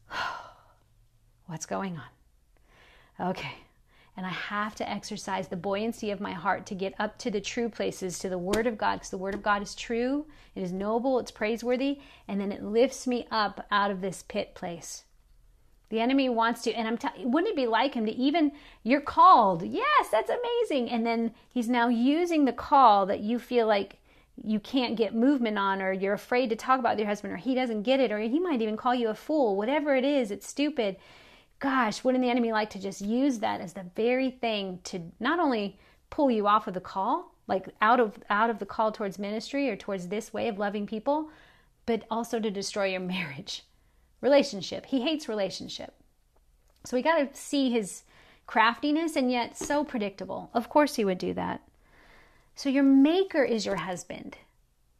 [1.46, 3.30] what's going on.
[3.30, 3.56] Okay.
[4.18, 7.40] And I have to exercise the buoyancy of my heart to get up to the
[7.40, 10.26] true places, to the Word of God, because the Word of God is true,
[10.56, 14.56] it is noble, it's praiseworthy, and then it lifts me up out of this pit
[14.56, 15.04] place.
[15.90, 18.50] The enemy wants to, and I'm telling wouldn't it be like him to even,
[18.82, 19.62] you're called.
[19.62, 20.90] Yes, that's amazing.
[20.90, 23.98] And then he's now using the call that you feel like
[24.42, 27.54] you can't get movement on, or you're afraid to talk about your husband, or he
[27.54, 29.54] doesn't get it, or he might even call you a fool.
[29.54, 30.96] Whatever it is, it's stupid.
[31.60, 35.40] Gosh, wouldn't the enemy like to just use that as the very thing to not
[35.40, 35.78] only
[36.10, 39.68] pull you off of the call, like out of out of the call towards ministry
[39.68, 41.30] or towards this way of loving people,
[41.86, 43.64] but also to destroy your marriage
[44.20, 44.86] relationship.
[44.86, 45.94] He hates relationship.
[46.84, 48.04] So we got to see his
[48.46, 50.50] craftiness and yet so predictable.
[50.54, 51.60] Of course, he would do that.
[52.54, 54.38] So your maker is your husband.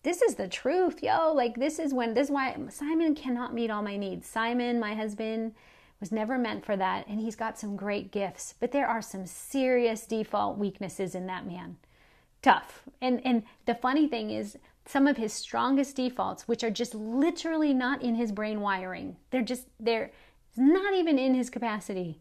[0.03, 1.33] This is the truth, yo.
[1.33, 4.29] Like, this is when, this is why Simon cannot meet all my needs.
[4.29, 5.55] Simon, my husband,
[6.00, 9.26] was never meant for that, and he's got some great gifts, but there are some
[9.26, 11.76] serious default weaknesses in that man.
[12.42, 12.82] Tough.
[13.00, 14.56] And and the funny thing is
[14.87, 19.16] some of his strongest defaults, which are just literally not in his brain wiring.
[19.30, 20.12] They're just they're
[20.56, 22.20] not even in his capacity.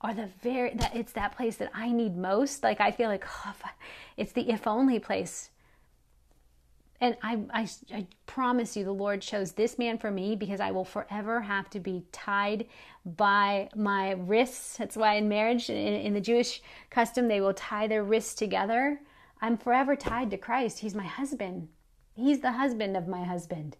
[0.00, 2.62] Are the very that it's that place that I need most.
[2.62, 3.54] Like I feel like oh,
[4.16, 5.50] it's the if only place.
[7.00, 10.72] And I, I, I promise you, the Lord chose this man for me because I
[10.72, 12.66] will forever have to be tied
[13.04, 14.76] by my wrists.
[14.76, 19.00] That's why in marriage, in, in the Jewish custom, they will tie their wrists together.
[19.40, 20.80] I'm forever tied to Christ.
[20.80, 21.68] He's my husband.
[22.14, 23.76] He's the husband of my husband.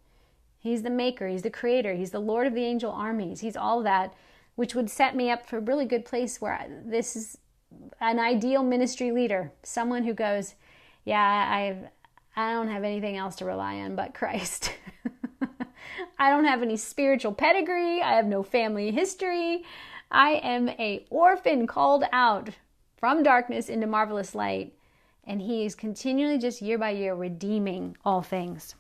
[0.61, 3.41] He's the maker, he's the creator, he's the Lord of the angel armies.
[3.41, 4.13] He's all that,
[4.57, 7.39] which would set me up for a really good place where I, this is
[8.01, 10.55] an ideal ministry leader, someone who goes,
[11.05, 11.91] "Yeah, I
[12.39, 14.73] I don't have anything else to rely on but Christ."
[16.19, 19.65] I don't have any spiritual pedigree, I have no family history.
[20.11, 22.51] I am a orphan called out
[22.97, 24.73] from darkness into marvelous light
[25.29, 28.75] and he is continually just year by year redeeming all things.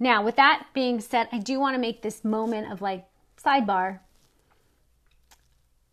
[0.00, 3.06] Now, with that being said, I do want to make this moment of like
[3.42, 4.00] sidebar.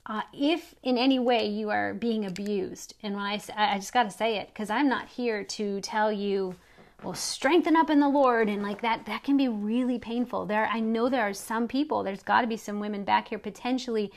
[0.08, 4.04] Uh, if in any way you are being abused, and when I, I just got
[4.04, 6.56] to say it because I'm not here to tell you,
[7.04, 10.46] well, strengthen up in the Lord, and like that, that can be really painful.
[10.46, 12.04] There, I know there are some people.
[12.04, 14.12] There's got to be some women back here potentially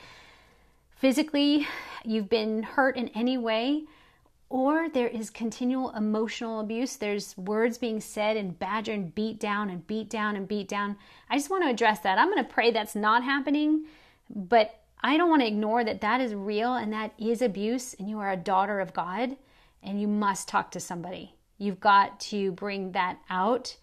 [0.99, 1.65] physically,
[2.03, 3.83] you've been hurt in any way
[4.49, 6.95] or there is continual emotional abuse.
[6.95, 10.97] There's words being said and badgered and beat down and beat down and beat down.
[11.29, 12.17] I just want to address that.
[12.17, 13.85] I'm going to pray that's not happening,
[14.29, 18.09] but I don't want to ignore that that is real and that is abuse, and
[18.09, 19.37] you are a daughter of God,
[19.81, 21.35] and you must talk to somebody.
[21.57, 23.75] You've got to bring that out.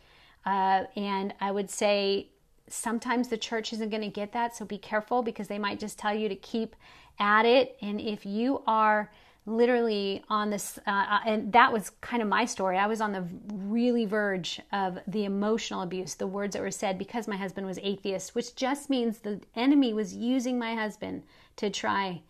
[0.44, 2.28] Uh, and I would say
[2.68, 5.98] sometimes the church isn't going to get that, so be careful because they might just
[5.98, 6.76] tell you to keep
[7.18, 7.76] at it.
[7.80, 9.10] And if you are
[9.46, 12.76] literally on this, uh, uh, and that was kind of my story.
[12.76, 16.98] I was on the really verge of the emotional abuse, the words that were said
[16.98, 21.22] because my husband was atheist, which just means the enemy was using my husband
[21.56, 22.22] to try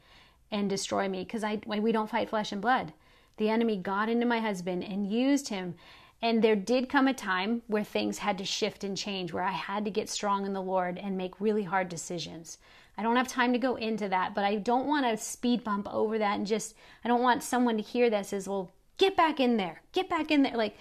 [0.51, 2.93] and destroy me because I we don't fight flesh and blood.
[3.39, 5.75] The enemy got into my husband and used him.
[6.23, 9.53] And there did come a time where things had to shift and change, where I
[9.53, 12.57] had to get strong in the Lord and make really hard decisions.
[12.99, 15.87] I don't have time to go into that, but I don't want to speed bump
[15.93, 19.39] over that and just, I don't want someone to hear this as, well, get back
[19.39, 20.57] in there, get back in there.
[20.57, 20.77] Like,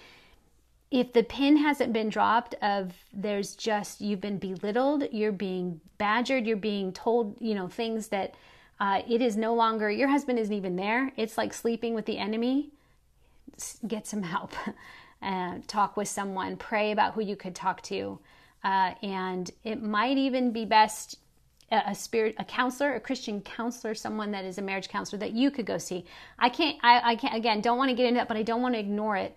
[0.90, 6.46] if the pin hasn't been dropped of there's just you've been belittled you're being badgered
[6.46, 8.34] you're being told you know things that
[8.78, 12.18] uh, it is no longer your husband isn't even there it's like sleeping with the
[12.18, 12.70] enemy
[13.86, 14.52] get some help
[15.22, 18.18] uh, talk with someone pray about who you could talk to
[18.62, 21.18] uh, and it might even be best
[21.72, 25.50] a spirit a counselor a christian counselor someone that is a marriage counselor that you
[25.50, 26.04] could go see.
[26.38, 28.62] I can't i, I can't again don't want to get into that but i don't
[28.62, 29.36] want to ignore it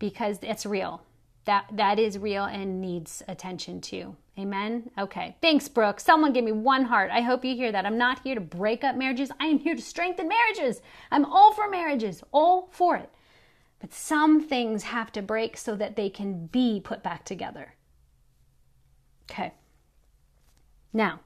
[0.00, 1.02] because it's real.
[1.44, 4.16] That that is real and needs attention too.
[4.36, 4.90] Amen?
[4.98, 5.36] Okay.
[5.40, 6.00] Thanks brooke.
[6.00, 7.10] Someone give me one heart.
[7.12, 7.86] I hope you hear that.
[7.86, 9.30] I'm not here to break up marriages.
[9.38, 10.82] I am here to strengthen marriages.
[11.12, 13.10] I'm all for marriages all for it.
[13.78, 17.74] But some things have to break so that they can be put back together.
[19.30, 19.52] Okay.
[20.92, 21.20] Now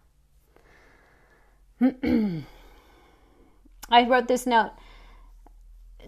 [3.91, 4.72] I wrote this note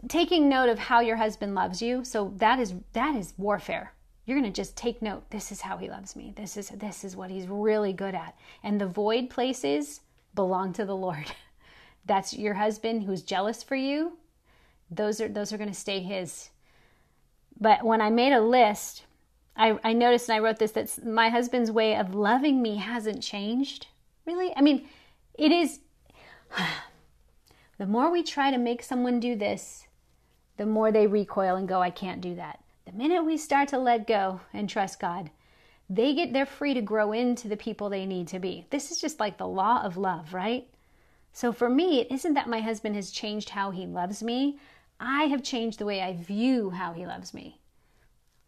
[0.09, 2.05] taking note of how your husband loves you.
[2.05, 3.93] So that is that is warfare.
[4.24, 5.31] You're going to just take note.
[5.31, 6.33] This is how he loves me.
[6.37, 8.37] This is this is what he's really good at.
[8.62, 10.01] And the void places
[10.35, 11.27] belong to the Lord.
[12.07, 14.18] That's your husband who's jealous for you.
[14.91, 16.51] Those are those are going to stay his.
[17.59, 19.05] But when I made a list,
[19.57, 23.22] I, I noticed and I wrote this that my husband's way of loving me hasn't
[23.22, 23.87] changed.
[24.27, 24.53] Really?
[24.57, 24.89] I mean,
[25.39, 25.80] it is.
[27.78, 29.87] The more we try to make someone do this,
[30.57, 32.64] the more they recoil and go, I can't do that.
[32.87, 35.30] The minute we start to let go and trust God,
[35.91, 38.66] they get they're free to grow into the people they need to be.
[38.70, 40.68] This is just like the law of love, right?
[41.32, 44.59] So for me, it isn't that my husband has changed how he loves me.
[44.99, 47.61] I have changed the way I view how he loves me.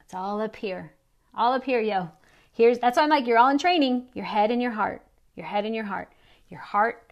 [0.01, 0.95] It's all up here.
[1.35, 2.11] All up here, yo.
[2.51, 4.07] Here's that's why I'm like, you're all in training.
[4.15, 5.03] Your head and your heart.
[5.37, 6.11] Your head and your heart.
[6.49, 7.09] Your heart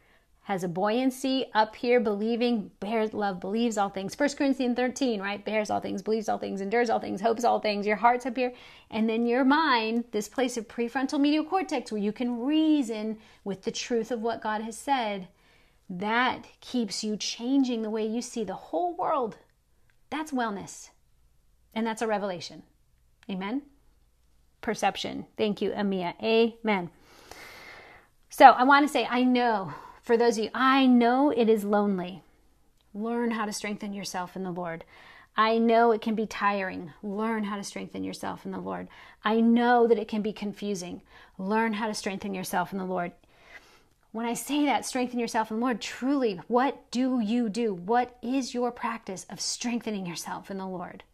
[0.46, 4.16] has a buoyancy up here, believing, bears love, believes all things.
[4.16, 5.44] 1 Corinthians 13, right?
[5.44, 7.84] Bears all things, believes all things, endures all things, hopes all things.
[7.84, 8.52] Your heart's up here.
[8.88, 13.62] And then your mind, this place of prefrontal medial cortex where you can reason with
[13.62, 15.26] the truth of what God has said,
[15.90, 19.38] that keeps you changing the way you see the whole world.
[20.10, 20.90] That's wellness.
[21.74, 22.62] And that's a revelation.
[23.28, 23.62] Amen?
[24.60, 25.26] Perception.
[25.36, 26.14] Thank you, Amia.
[26.22, 26.90] Amen.
[28.36, 29.72] So I want to say, I know
[30.02, 32.20] for those of you, I know it is lonely.
[32.92, 34.84] Learn how to strengthen yourself in the Lord.
[35.38, 36.92] I know it can be tiring.
[37.02, 38.88] Learn how to strengthen yourself in the Lord.
[39.24, 41.00] I know that it can be confusing.
[41.38, 43.12] Learn how to strengthen yourself in the Lord.
[44.12, 47.72] When I say that, strengthen yourself in the Lord, truly, what do you do?
[47.72, 51.04] What is your practice of strengthening yourself in the Lord?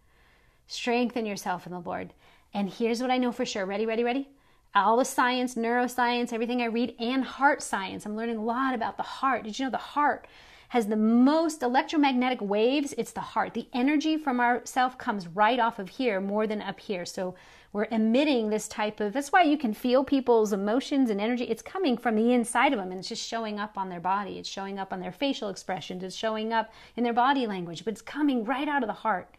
[0.67, 2.15] Strengthen yourself in the Lord.
[2.53, 3.65] And here's what I know for sure.
[3.65, 4.29] Ready, ready, ready?
[4.75, 8.07] All the science, neuroscience, everything I read, and heart science.
[8.07, 9.45] I'm learning a lot about the heart.
[9.45, 10.27] Did you know the heart
[10.69, 12.95] has the most electromagnetic waves?
[12.97, 13.53] It's the heart.
[13.53, 17.05] The energy from ourself comes right off of here more than up here.
[17.05, 17.35] So
[17.75, 21.45] we're emitting this type of that's why you can feel people's emotions and energy.
[21.45, 24.39] It's coming from the inside of them and it's just showing up on their body.
[24.39, 26.03] It's showing up on their facial expressions.
[26.03, 29.35] It's showing up in their body language, but it's coming right out of the heart.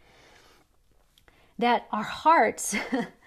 [1.58, 2.76] That our hearts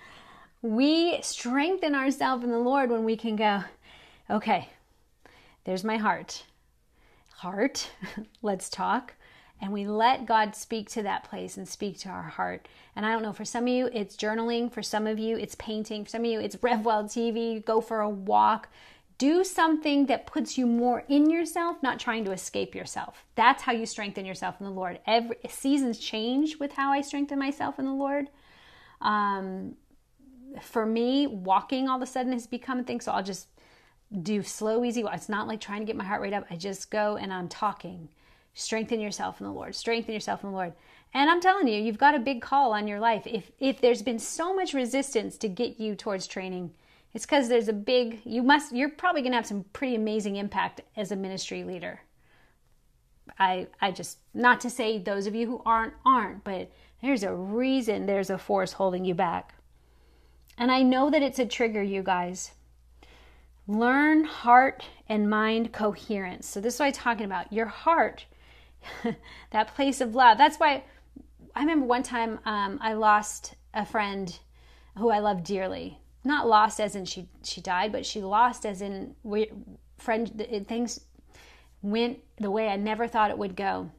[0.61, 3.63] We strengthen ourselves in the Lord when we can go,
[4.29, 4.69] okay,
[5.63, 6.43] there's my heart.
[7.35, 7.91] Heart,
[8.41, 9.13] let's talk.
[9.59, 12.67] And we let God speak to that place and speak to our heart.
[12.95, 14.71] And I don't know, for some of you, it's journaling.
[14.71, 16.05] For some of you, it's painting.
[16.05, 17.63] For some of you, it's RevWell TV.
[17.63, 18.69] Go for a walk.
[19.17, 23.25] Do something that puts you more in yourself, not trying to escape yourself.
[23.33, 24.99] That's how you strengthen yourself in the Lord.
[25.07, 28.27] Every seasons change with how I strengthen myself in the Lord.
[29.01, 29.75] Um,
[30.63, 33.01] for me, walking all of a sudden has become a thing.
[33.01, 33.47] So I'll just
[34.21, 35.03] do slow, easy.
[35.11, 36.45] It's not like trying to get my heart rate up.
[36.49, 38.09] I just go and I'm talking.
[38.53, 39.75] Strengthen yourself in the Lord.
[39.75, 40.73] Strengthen yourself in the Lord.
[41.13, 43.23] And I'm telling you, you've got a big call on your life.
[43.25, 46.73] If if there's been so much resistance to get you towards training,
[47.13, 48.21] it's because there's a big.
[48.25, 48.75] You must.
[48.75, 52.01] You're probably going to have some pretty amazing impact as a ministry leader.
[53.39, 57.33] I I just not to say those of you who aren't aren't, but there's a
[57.33, 58.05] reason.
[58.05, 59.53] There's a force holding you back.
[60.57, 62.51] And I know that it's a trigger, you guys.
[63.67, 66.47] Learn heart and mind coherence.
[66.47, 67.51] So, this is what I'm talking about.
[67.51, 68.25] Your heart,
[69.51, 70.37] that place of love.
[70.37, 70.83] That's why
[71.55, 74.37] I remember one time um, I lost a friend
[74.97, 75.99] who I love dearly.
[76.23, 79.51] Not lost as in she, she died, but she lost as in we,
[79.97, 81.01] friend, things
[81.81, 83.91] went the way I never thought it would go.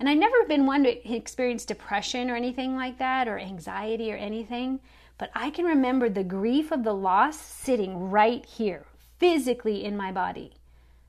[0.00, 4.16] And I've never been one to experience depression or anything like that, or anxiety or
[4.16, 4.80] anything.
[5.18, 8.86] But I can remember the grief of the loss sitting right here,
[9.18, 10.54] physically in my body.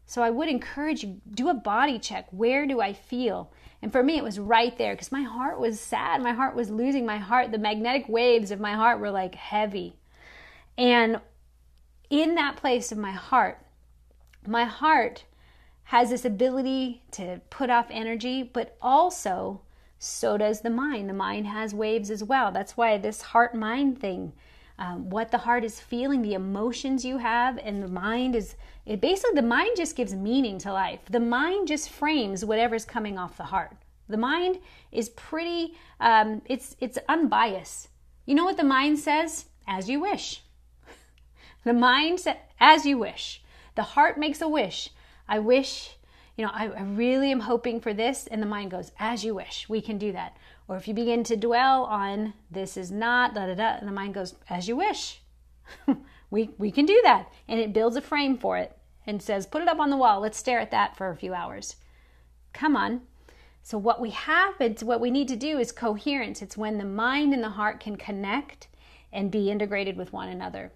[0.05, 2.28] So I would encourage you do a body check.
[2.32, 3.51] Where do I feel?
[3.82, 6.24] And for me, it was right there because my heart was sad.
[6.24, 7.51] My heart was losing my heart.
[7.51, 9.95] The magnetic waves of my heart were like heavy.
[10.76, 11.22] And
[12.10, 13.64] in that place of my heart,
[14.47, 15.26] my heart
[15.84, 19.62] has this ability to put off energy, but also
[20.00, 21.10] so does the mind.
[21.10, 22.52] The mind has waves as well.
[22.52, 24.32] That's why this heart mind thing,
[24.78, 29.02] um, what the heart is feeling, the emotions you have, and the mind is it
[29.02, 31.02] basically the mind just gives meaning to life.
[31.10, 33.76] The mind just frames whatever's coming off the heart.
[34.08, 34.60] The mind
[34.91, 37.89] is pretty, um, it's it's unbiased.
[38.26, 39.45] You know what the mind says?
[39.68, 40.43] As you wish.
[41.66, 43.43] the mind says, as you wish.
[43.76, 44.91] The heart makes a wish.
[45.28, 45.97] I wish
[46.40, 48.26] you know, I, I really am hoping for this.
[48.28, 50.38] And the mind goes, as you wish, we can do that.
[50.70, 53.92] Or if you begin to dwell on this is not, da da da, and the
[53.92, 55.20] mind goes, as you wish.
[56.32, 57.28] we, we can do that.
[57.50, 58.78] And it builds a frame for it.
[59.06, 60.22] and says, put it up on the wall.
[60.22, 61.76] Let's stare at that for a few hours.
[62.54, 63.02] Come on.
[63.62, 66.42] So, what we have, it's what we need to do is coherence.
[66.42, 68.70] It's when the mind and the heart can connect
[69.12, 70.72] and be integrated with one another.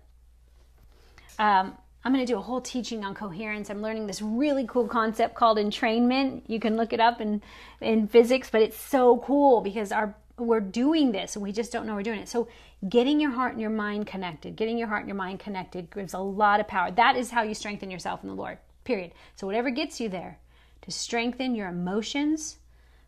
[1.40, 3.70] Um, I'm going to do a whole teaching on coherence.
[3.70, 6.42] I'm learning this really cool concept called entrainment.
[6.48, 7.42] You can look it up in,
[7.80, 11.86] in physics, but it's so cool because our we're doing this and we just don't
[11.86, 12.30] know we're doing it.
[12.30, 12.48] So,
[12.90, 16.14] getting your heart and your mind connected, getting your heart and your mind connected gives
[16.14, 16.92] a lot of power.
[16.92, 19.12] That is how you strengthen yourself in the Lord, period.
[19.36, 20.40] So, whatever gets you there,
[20.82, 22.58] to strengthen your emotions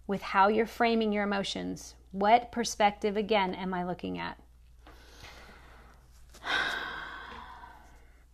[0.07, 1.95] with how you're framing your emotions.
[2.11, 4.39] What perspective, again, am I looking at?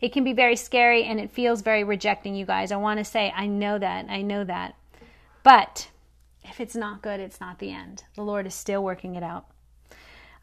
[0.01, 2.71] It can be very scary and it feels very rejecting, you guys.
[2.71, 4.07] I want to say, I know that.
[4.09, 4.75] I know that.
[5.43, 5.89] But
[6.43, 8.03] if it's not good, it's not the end.
[8.15, 9.45] The Lord is still working it out.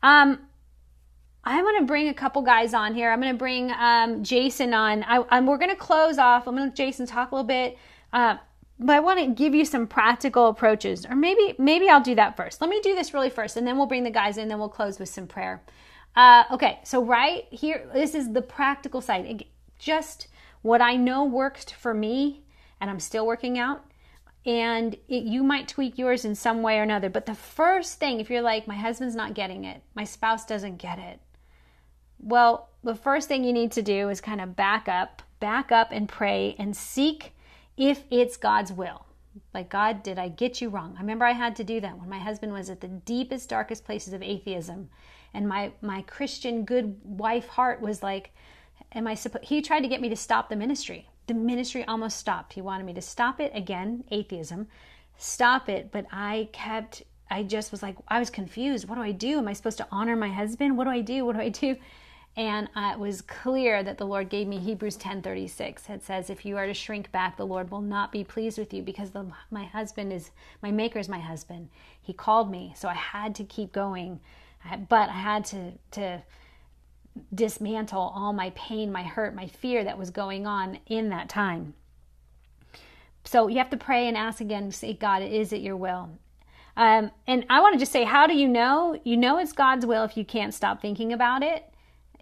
[0.03, 0.39] Um,
[1.45, 3.11] I'm going to bring a couple guys on here.
[3.11, 5.03] I'm going to bring um, Jason on.
[5.05, 6.47] I, I'm, we're going to close off.
[6.47, 7.79] I'm going to Jason talk a little bit.
[8.13, 8.37] Uh,
[8.79, 12.37] but I want to give you some practical approaches, or maybe maybe I'll do that
[12.37, 12.61] first.
[12.61, 14.47] Let me do this really first, and then we'll bring the guys in.
[14.47, 15.61] Then we'll close with some prayer.
[16.17, 19.45] Uh, okay, so right here, this is the practical side.
[19.79, 20.29] Just
[20.63, 22.43] what I know worked for me,
[22.81, 23.85] and I'm still working out
[24.49, 27.11] and it, you might tweak yours in some way or another.
[27.11, 30.79] But the first thing, if you're like, my husband's not getting it, my spouse doesn't
[30.79, 31.21] get it,
[32.19, 35.89] well, the first thing you need to do is kind of back up, back up
[35.93, 37.35] and pray and seek
[37.77, 39.05] if it's God's will.
[39.55, 40.95] Like, God, did I get you wrong?
[40.97, 43.85] I remember I had to do that when my husband was at the deepest, darkest
[43.85, 44.89] places of atheism.
[45.35, 48.33] And my, my Christian good wife heart was like,
[48.93, 49.45] Am I supposed?
[49.45, 52.55] He tried to get me to stop the ministry the ministry almost stopped.
[52.55, 54.67] He wanted me to stop it again, atheism,
[55.17, 55.93] stop it.
[55.93, 58.89] But I kept, I just was like, I was confused.
[58.89, 59.39] What do I do?
[59.39, 60.77] Am I supposed to honor my husband?
[60.77, 61.25] What do I do?
[61.25, 61.77] What do I do?
[62.37, 65.91] And it was clear that the Lord gave me Hebrews 10:36.
[65.91, 68.73] It says, "If you are to shrink back, the Lord will not be pleased with
[68.73, 70.31] you, because the, my husband is
[70.63, 71.69] my Maker is my husband.
[72.01, 74.21] He called me, so I had to keep going,
[74.89, 76.23] but I had to to
[77.35, 81.75] dismantle all my pain, my hurt, my fear that was going on in that time.
[83.25, 86.11] So you have to pray and ask again, say, God, is it your will?
[86.77, 88.99] Um, and I want to just say, how do you know?
[89.05, 91.65] You know it's God's will if you can't stop thinking about it.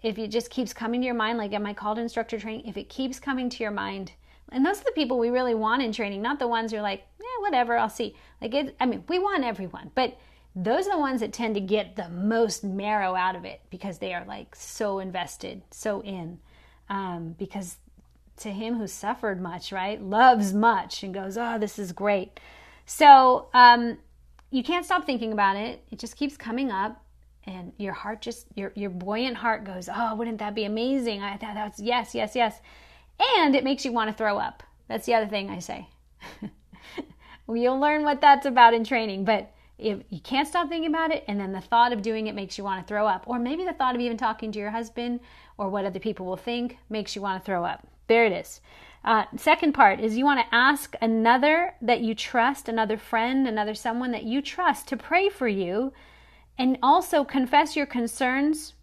[0.03, 2.67] If it just keeps coming to your mind, like, am I called instructor training?
[2.67, 4.13] If it keeps coming to your mind,
[4.51, 6.81] and those are the people we really want in training, not the ones who are
[6.81, 8.15] like, yeah, whatever, I'll see.
[8.41, 10.17] Like, it, I mean, we want everyone, but
[10.59, 13.99] those are the ones that tend to get the most marrow out of it because
[13.99, 16.39] they are like so invested, so in.
[16.89, 17.77] Um, because
[18.37, 22.39] to him who suffered much, right, loves much and goes, oh, this is great.
[22.87, 23.99] So um,
[24.49, 25.83] you can't stop thinking about it.
[25.91, 27.03] It just keeps coming up,
[27.45, 31.21] and your heart just your your buoyant heart goes, oh, wouldn't that be amazing?
[31.21, 32.59] I thought that's yes, yes, yes,
[33.37, 34.63] and it makes you want to throw up.
[34.87, 35.87] That's the other thing I say.
[37.45, 41.11] well, you'll learn what that's about in training, but if you can't stop thinking about
[41.11, 43.23] it and then the thought of doing it makes you want to throw up.
[43.27, 45.19] Or maybe the thought of even talking to your husband
[45.57, 47.87] or what other people will think makes you want to throw up.
[48.07, 48.61] There it is.
[49.03, 53.73] Uh, second part is you want to ask another that you trust another friend another
[53.73, 55.93] someone that you trust to pray for you
[56.57, 58.73] and also confess your concerns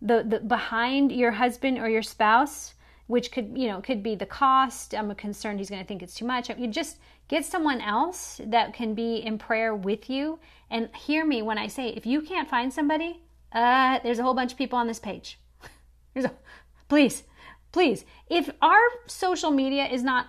[0.00, 2.74] the, the behind your husband or your spouse
[3.06, 6.14] which could you know could be the cost i'm concerned he's going to think it's
[6.14, 6.98] too much you just
[7.28, 10.38] Get someone else that can be in prayer with you.
[10.70, 13.20] And hear me when I say, if you can't find somebody,
[13.52, 15.38] uh, there's a whole bunch of people on this page.
[16.16, 16.30] a,
[16.88, 17.24] please,
[17.72, 18.04] please.
[18.30, 18.78] If our
[19.08, 20.26] social media is not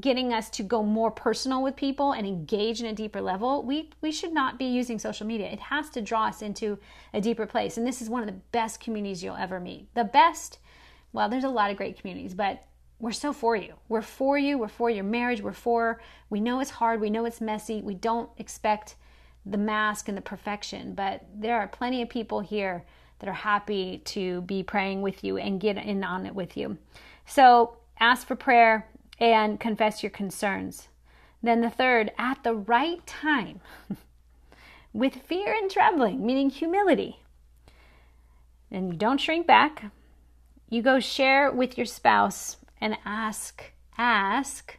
[0.00, 3.90] getting us to go more personal with people and engage in a deeper level, we,
[4.00, 5.48] we should not be using social media.
[5.48, 6.78] It has to draw us into
[7.12, 7.76] a deeper place.
[7.76, 9.94] And this is one of the best communities you'll ever meet.
[9.94, 10.58] The best,
[11.12, 12.64] well, there's a lot of great communities, but
[13.00, 13.74] we're so for you.
[13.88, 14.58] We're for you.
[14.58, 15.40] We're for your marriage.
[15.40, 16.00] We're for,
[16.30, 17.00] we know it's hard.
[17.00, 17.80] We know it's messy.
[17.80, 18.96] We don't expect
[19.46, 22.84] the mask and the perfection, but there are plenty of people here
[23.20, 26.78] that are happy to be praying with you and get in on it with you.
[27.26, 28.88] So ask for prayer
[29.18, 30.88] and confess your concerns.
[31.42, 33.60] Then the third, at the right time,
[34.92, 37.20] with fear and trembling, meaning humility.
[38.70, 39.84] And you don't shrink back.
[40.68, 44.76] You go share with your spouse and ask, ask,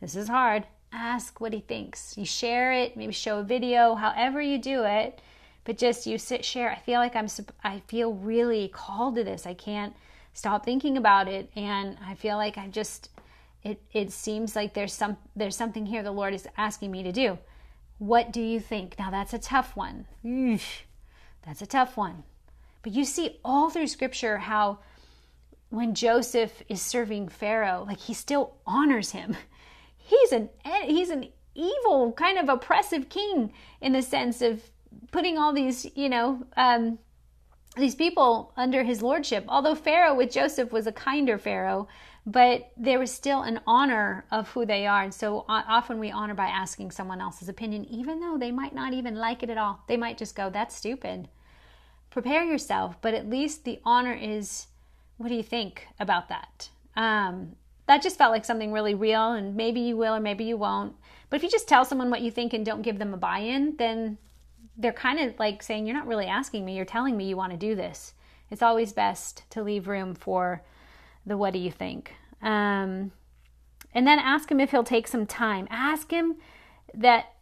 [0.00, 2.16] this is hard, ask what he thinks.
[2.18, 5.20] You share it, maybe show a video, however you do it,
[5.64, 6.70] but just you sit, share.
[6.70, 7.28] I feel like I'm,
[7.62, 9.46] I feel really called to this.
[9.46, 9.94] I can't
[10.32, 11.50] stop thinking about it.
[11.54, 13.10] And I feel like I just,
[13.62, 17.12] it, it seems like there's some, there's something here the Lord is asking me to
[17.12, 17.38] do.
[17.98, 18.98] What do you think?
[18.98, 20.06] Now that's a tough one.
[21.44, 22.24] That's a tough one.
[22.82, 24.78] But you see all through scripture how
[25.70, 29.36] when Joseph is serving Pharaoh, like he still honors him.
[29.96, 30.48] He's an
[30.84, 34.62] he's an evil kind of oppressive king in the sense of
[35.10, 36.98] putting all these, you know, um,
[37.76, 39.44] these people under his lordship.
[39.48, 41.88] Although Pharaoh with Joseph was a kinder Pharaoh,
[42.24, 45.02] but there was still an honor of who they are.
[45.02, 48.92] And so often we honor by asking someone else's opinion, even though they might not
[48.92, 49.82] even like it at all.
[49.88, 51.28] They might just go, that's stupid.
[52.10, 54.66] Prepare yourself, but at least the honor is
[55.18, 56.70] what do you think about that?
[56.96, 57.56] Um,
[57.86, 60.94] that just felt like something really real, and maybe you will or maybe you won't.
[61.28, 63.40] But if you just tell someone what you think and don't give them a buy
[63.40, 64.18] in, then
[64.76, 67.52] they're kind of like saying, You're not really asking me, you're telling me you want
[67.52, 68.14] to do this.
[68.50, 70.62] It's always best to leave room for
[71.26, 72.14] the what do you think.
[72.40, 73.12] Um,
[73.92, 75.66] and then ask him if he'll take some time.
[75.70, 76.36] Ask him
[76.94, 77.32] that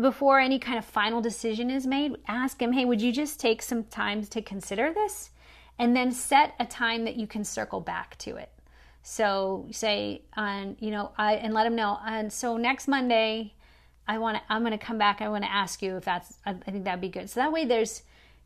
[0.00, 3.62] before any kind of final decision is made, ask him, Hey, would you just take
[3.62, 5.30] some time to consider this?
[5.78, 8.50] And then set a time that you can circle back to it.
[9.02, 11.98] So say on, you know, I and let them know.
[12.06, 13.54] And so next Monday,
[14.06, 14.42] I want to.
[14.48, 15.20] I'm going to come back.
[15.20, 16.38] I want to ask you if that's.
[16.46, 17.28] I, think that'd be good.
[17.28, 18.02] So that way, there's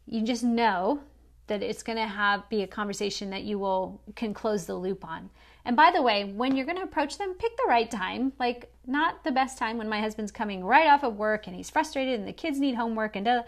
[0.06, 1.00] you just know
[1.46, 5.04] that it's going to have be a conversation that you will can close the loop
[5.04, 5.30] on.
[5.64, 8.32] And by the way, when you're going to approach them, pick the right time.
[8.38, 11.70] Like not the best time when my husband's coming right off of work and he's
[11.70, 13.42] frustrated and the kids need homework and uh,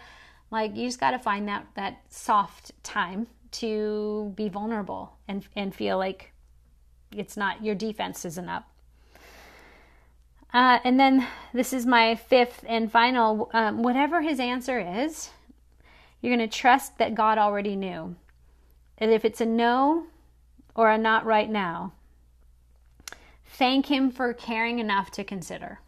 [0.51, 5.75] like you just got to find that that soft time to be vulnerable and, and
[5.75, 6.33] feel like
[7.15, 8.69] it's not your defense isn't up.
[10.53, 13.51] Uh, and then this is my fifth and final.
[13.53, 15.31] Um, whatever his answer is,
[16.21, 18.17] you're going to trust that God already knew.
[18.99, 20.07] And if it's a no
[20.75, 21.93] or a not right now,
[23.47, 25.81] thank Him for caring enough to consider.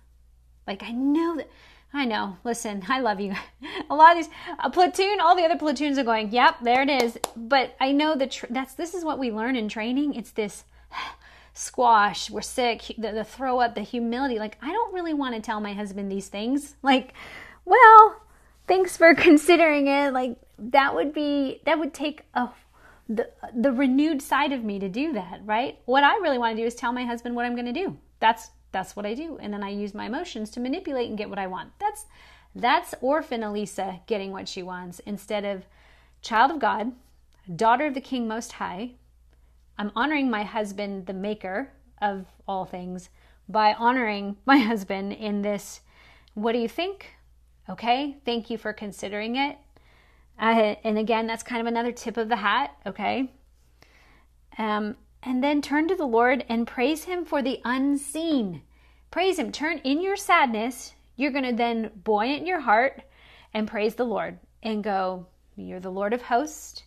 [0.67, 1.51] Like, I know that
[1.95, 2.39] I know.
[2.43, 3.35] Listen, I love you.
[3.91, 6.91] a lot of these a platoon, all the other platoons are going, "Yep, there it
[6.91, 10.15] is." But I know that tr- that's this is what we learn in training.
[10.15, 10.65] It's this
[11.55, 14.39] squash, we're sick, the, the throw up, the humility.
[14.39, 16.77] Like I don't really want to tell my husband these things.
[16.83, 17.13] Like,
[17.65, 18.23] well,
[18.67, 20.13] thanks for considering it.
[20.13, 22.49] Like that would be that would take a
[23.09, 25.79] the the renewed side of me to do that, right?
[25.85, 27.99] What I really want to do is tell my husband what I'm going to do.
[28.21, 29.39] That's that's what I do.
[29.41, 31.73] And then I use my emotions to manipulate and get what I want.
[31.79, 32.07] That's
[32.55, 35.65] that's orphan Alisa getting what she wants instead of
[36.21, 36.93] child of God,
[37.55, 38.93] daughter of the King Most High.
[39.79, 43.09] I'm honoring my husband, the maker of all things,
[43.49, 45.81] by honoring my husband in this.
[46.35, 47.15] What do you think?
[47.69, 49.57] Okay, thank you for considering it.
[50.39, 52.77] Uh, and again, that's kind of another tip of the hat.
[52.87, 53.31] Okay.
[54.59, 58.63] Um, and then turn to the Lord and praise Him for the unseen.
[59.11, 59.53] Praise Him.
[59.53, 60.95] Turn in your sadness.
[61.17, 63.03] You're going to then buoyant your heart
[63.55, 66.83] and praise the Lord and go, You're the Lord of hosts.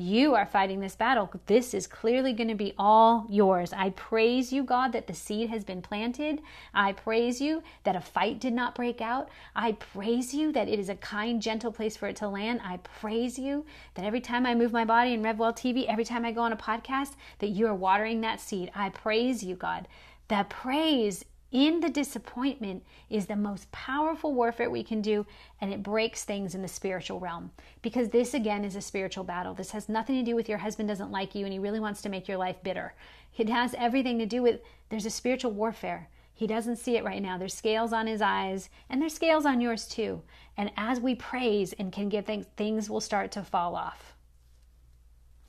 [0.00, 1.28] You are fighting this battle.
[1.46, 3.72] This is clearly going to be all yours.
[3.72, 6.40] I praise you, God, that the seed has been planted.
[6.72, 9.28] I praise you that a fight did not break out.
[9.56, 12.60] I praise you that it is a kind, gentle place for it to land.
[12.62, 16.24] I praise you that every time I move my body in RevWell TV, every time
[16.24, 18.70] I go on a podcast, that you are watering that seed.
[18.76, 19.88] I praise you, God.
[20.28, 25.24] That praise in the disappointment is the most powerful warfare we can do,
[25.60, 27.50] and it breaks things in the spiritual realm.
[27.80, 29.54] Because this, again, is a spiritual battle.
[29.54, 32.02] This has nothing to do with your husband doesn't like you and he really wants
[32.02, 32.94] to make your life bitter.
[33.36, 36.08] It has everything to do with there's a spiritual warfare.
[36.34, 37.38] He doesn't see it right now.
[37.38, 40.22] There's scales on his eyes, and there's scales on yours too.
[40.56, 44.14] And as we praise and can give things, things will start to fall off.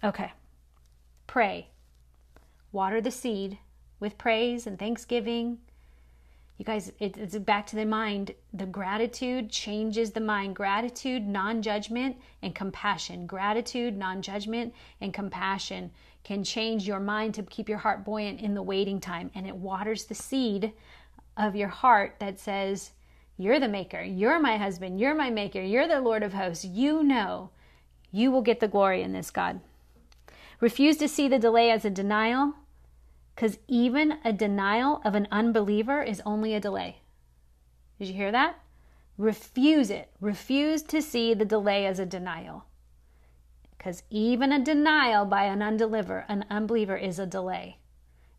[0.04, 0.32] Okay.
[1.28, 1.68] Pray.
[2.72, 3.60] Water the seed
[4.00, 5.60] with praise and thanksgiving
[6.60, 8.36] you guys, it, it's back to the mind.
[8.54, 10.58] The gratitude changes the mind.
[10.58, 13.26] Gratitude, non judgment, and compassion.
[13.26, 15.90] Gratitude, non judgment, and compassion
[16.26, 19.32] can change your mind to keep your heart buoyant in the waiting time.
[19.36, 20.74] And it waters the seed
[21.38, 22.92] of your heart that says,
[23.38, 24.04] You're the maker.
[24.04, 25.00] You're my husband.
[25.00, 25.62] You're my maker.
[25.62, 26.66] You're the Lord of hosts.
[26.66, 27.52] You know
[28.12, 29.62] you will get the glory in this, God.
[30.60, 32.56] Refuse to see the delay as a denial
[33.40, 36.98] because even a denial of an unbeliever is only a delay.
[37.98, 38.60] Did you hear that?
[39.18, 40.10] Refuse it.
[40.20, 42.66] Refuse to see the delay as a denial.
[43.78, 47.78] Because even a denial by an unbeliever, an unbeliever is a delay.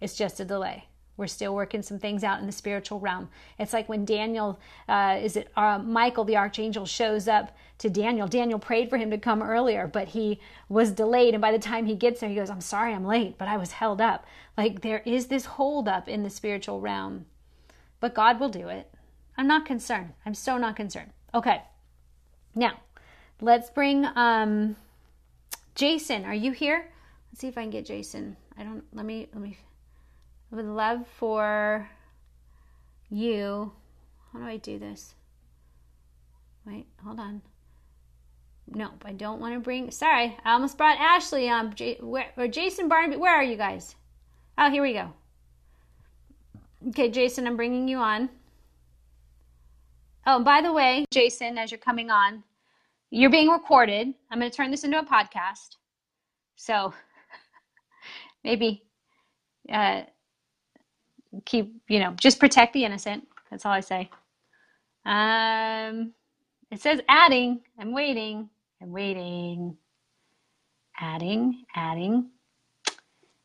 [0.02, 0.89] It's just a delay.
[1.20, 3.28] We're still working some things out in the spiritual realm.
[3.58, 4.58] It's like when Daniel,
[4.88, 8.26] uh, is it uh, Michael the archangel, shows up to Daniel.
[8.26, 10.40] Daniel prayed for him to come earlier, but he
[10.70, 11.34] was delayed.
[11.34, 13.58] And by the time he gets there, he goes, I'm sorry I'm late, but I
[13.58, 14.24] was held up.
[14.56, 17.26] Like there is this hold up in the spiritual realm.
[18.00, 18.90] But God will do it.
[19.36, 20.14] I'm not concerned.
[20.24, 21.10] I'm so not concerned.
[21.34, 21.60] Okay.
[22.54, 22.80] Now,
[23.42, 24.74] let's bring um,
[25.74, 26.24] Jason.
[26.24, 26.90] Are you here?
[27.30, 28.38] Let's see if I can get Jason.
[28.56, 28.82] I don't.
[28.94, 29.28] Let me.
[29.34, 29.58] Let me.
[30.50, 31.88] Would love for
[33.08, 33.72] you.
[34.32, 35.14] How do I do this?
[36.66, 37.42] Wait, hold on.
[38.68, 39.90] Nope, I don't want to bring.
[39.90, 41.74] Sorry, I almost brought Ashley on.
[41.74, 43.16] J, where, or Jason Barnaby.
[43.16, 43.96] Where are you guys?
[44.58, 45.12] Oh, here we go.
[46.88, 48.28] Okay, Jason, I'm bringing you on.
[50.26, 52.44] Oh, by the way, Jason, as you're coming on,
[53.10, 54.14] you're being recorded.
[54.30, 55.76] I'm going to turn this into a podcast.
[56.56, 56.94] So
[58.44, 58.84] maybe
[59.72, 60.02] uh,
[61.44, 63.26] keep, you know, just protect the innocent.
[63.50, 64.10] That's all I say.
[65.06, 66.12] Um,
[66.70, 67.60] it says adding.
[67.78, 68.50] I'm waiting.
[68.82, 69.76] I'm waiting.
[71.00, 72.30] Adding, adding.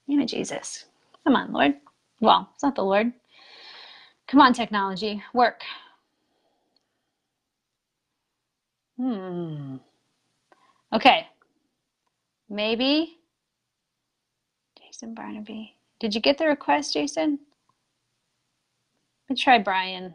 [0.08, 0.86] Name of Jesus.
[1.24, 1.76] Come on, Lord.
[2.22, 3.14] Well, it's not the Lord.
[4.28, 5.24] Come on, technology.
[5.34, 5.62] Work.
[8.98, 9.78] Hmm.
[10.94, 11.28] Okay.
[12.50, 13.18] Maybe.
[14.80, 15.76] Jason Barnaby.
[16.00, 17.40] Did you get the request, Jason?
[19.28, 20.14] Let me try Brian.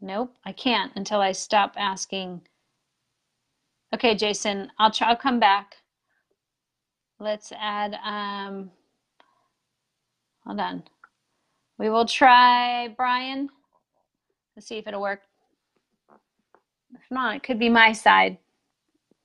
[0.00, 2.42] Nope, I can't until I stop asking.
[3.94, 5.08] Okay, Jason, I'll try.
[5.08, 5.76] I'll come back.
[7.20, 7.94] Let's add.
[8.04, 8.70] Um,
[10.44, 10.82] hold on.
[11.78, 13.48] We will try Brian.
[14.56, 15.22] Let's see if it'll work.
[16.94, 18.38] If not, it could be my side.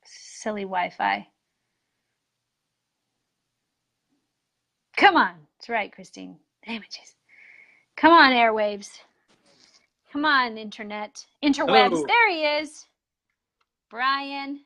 [0.06, 1.28] Silly Wi-Fi.
[4.98, 5.36] Come on.
[5.58, 6.38] It's right, Christine.
[6.66, 7.19] Damn it, Jason.
[8.00, 8.92] Come on, airwaves.
[10.14, 11.26] Come on, internet.
[11.44, 11.90] Interwebs.
[11.90, 12.06] Hello.
[12.08, 12.88] There he is.
[13.90, 14.62] Brian.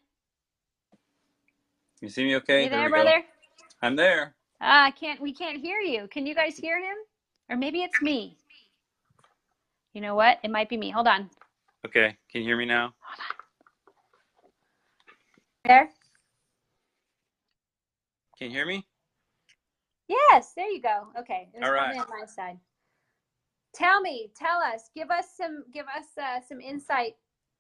[2.00, 2.66] You see me okay?
[2.66, 2.92] You there, we go.
[2.92, 3.24] brother?
[3.82, 4.36] I'm there.
[4.62, 6.08] Ah, I can't we can't hear you.
[6.10, 6.96] Can you guys hear him?
[7.50, 8.38] Or maybe it's me.
[9.94, 10.38] You know what?
[10.44, 10.92] It might be me.
[10.92, 11.28] Hold on.
[11.88, 12.16] Okay.
[12.32, 12.94] Can you hear me now?
[15.66, 15.90] There?
[18.38, 18.86] Can you hear me?
[20.08, 21.08] Yes, there you go.
[21.18, 21.50] Okay.
[21.52, 21.98] It was All right.
[21.98, 22.60] on my side.
[23.74, 27.16] Tell me, tell us, give us some give us uh, some insight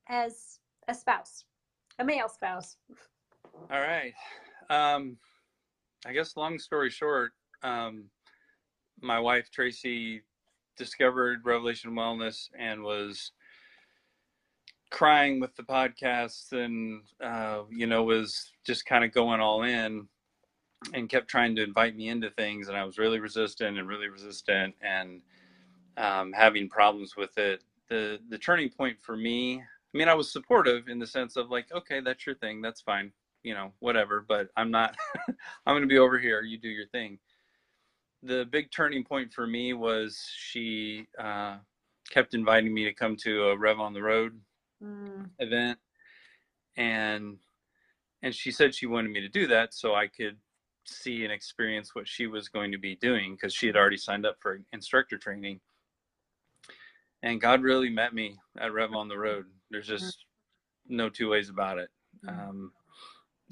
[0.07, 1.45] as a spouse,
[1.99, 2.77] a male spouse.
[3.71, 4.13] All right.
[4.69, 5.17] Um,
[6.05, 7.31] I guess long story short,
[7.63, 8.05] um,
[9.01, 10.21] my wife Tracy
[10.77, 13.31] discovered Revelation Wellness and was
[14.91, 20.07] crying with the podcast and uh, you know was just kind of going all in
[20.93, 24.07] and kept trying to invite me into things and I was really resistant and really
[24.07, 25.21] resistant and
[25.97, 27.63] um, having problems with it.
[27.89, 31.51] The the turning point for me, I mean, I was supportive in the sense of
[31.51, 33.11] like, okay, that's your thing, that's fine,
[33.43, 34.25] you know, whatever.
[34.27, 34.95] But I'm not.
[35.65, 36.41] I'm going to be over here.
[36.41, 37.19] You do your thing.
[38.23, 41.57] The big turning point for me was she uh,
[42.09, 44.39] kept inviting me to come to a Rev on the Road
[45.39, 45.77] event,
[46.77, 47.37] and
[48.21, 50.37] and she said she wanted me to do that so I could
[50.85, 54.25] see and experience what she was going to be doing because she had already signed
[54.25, 55.59] up for instructor training
[57.23, 59.45] and God really met me at Rev on the Road.
[59.71, 60.25] There's just
[60.87, 61.89] no two ways about it.
[62.27, 62.71] Um,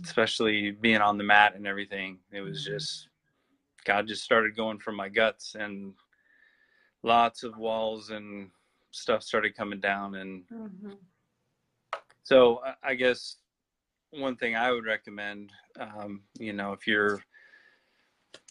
[0.03, 3.07] especially being on the mat and everything, it was just
[3.86, 5.93] God just started going from my guts, and
[7.03, 8.51] lots of walls and
[8.91, 10.15] stuff started coming down.
[10.15, 10.43] And
[12.24, 13.38] so, I- I guess
[14.11, 17.24] one thing I would recommend, um, you know, if you're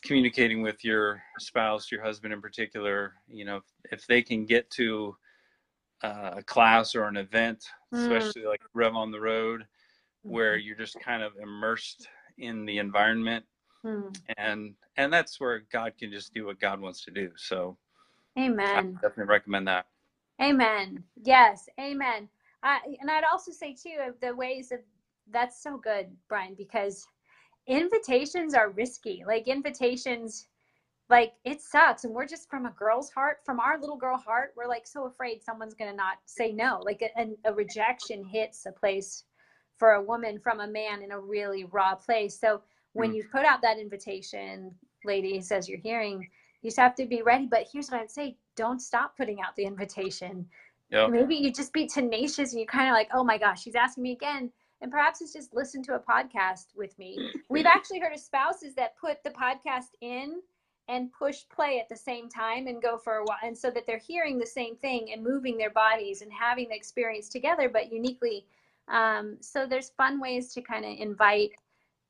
[0.02, 3.64] communicating with your spouse, your husband in particular, you know, if,
[4.00, 5.16] if they can get to
[6.02, 8.00] uh, a class or an event, Mm.
[8.02, 9.66] especially like Rev on the Road,
[10.22, 12.08] where you're just kind of immersed
[12.38, 13.44] in the environment,
[14.38, 17.30] and and that's where God can just do what God wants to do.
[17.36, 17.76] So
[18.38, 18.94] I Amen.
[19.02, 19.86] definitely recommend that.
[20.40, 21.02] Amen.
[21.22, 21.68] Yes.
[21.78, 22.28] Amen.
[22.62, 24.80] I, and I'd also say too of the ways of
[25.30, 27.06] that's so good, Brian, because
[27.70, 29.24] invitations are risky.
[29.26, 30.46] Like invitations,
[31.10, 34.52] like it sucks, and we're just from a girl's heart, from our little girl heart,
[34.56, 36.82] we're like so afraid someone's gonna not say no.
[36.84, 39.24] Like a, a, rejection hits a place
[39.78, 42.38] for a woman from a man in a really raw place.
[42.40, 42.62] So
[42.94, 43.14] when Mm.
[43.14, 46.26] you put out that invitation, ladies, as you're hearing,
[46.62, 47.46] you just have to be ready.
[47.46, 50.46] But here's what I'd say: don't stop putting out the invitation
[50.90, 51.04] Yep.
[51.06, 54.02] maybe you just be tenacious and you're kind of like oh my gosh she's asking
[54.04, 54.50] me again
[54.82, 57.18] and perhaps it's just listen to a podcast with me
[57.48, 60.40] we've actually heard of spouses that put the podcast in
[60.88, 63.86] and push play at the same time and go for a while and so that
[63.86, 67.92] they're hearing the same thing and moving their bodies and having the experience together but
[67.92, 68.44] uniquely
[68.88, 71.52] um, so there's fun ways to kind of invite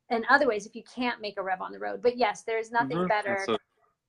[0.09, 2.71] and other ways if you can't make a rev on the road but yes there's
[2.71, 3.09] nothing Mhm.
[3.09, 3.47] better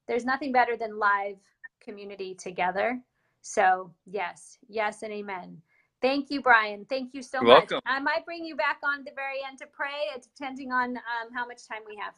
[0.08, 1.38] there's nothing better than live
[1.80, 3.02] community together.
[3.42, 5.62] So, yes, yes, and amen.
[6.02, 6.86] Thank you, Brian.
[6.90, 7.70] Thank you so You're much.
[7.70, 7.82] welcome.
[7.86, 11.32] I might bring you back on at the very end to pray, depending on um,
[11.34, 12.14] how much time we have.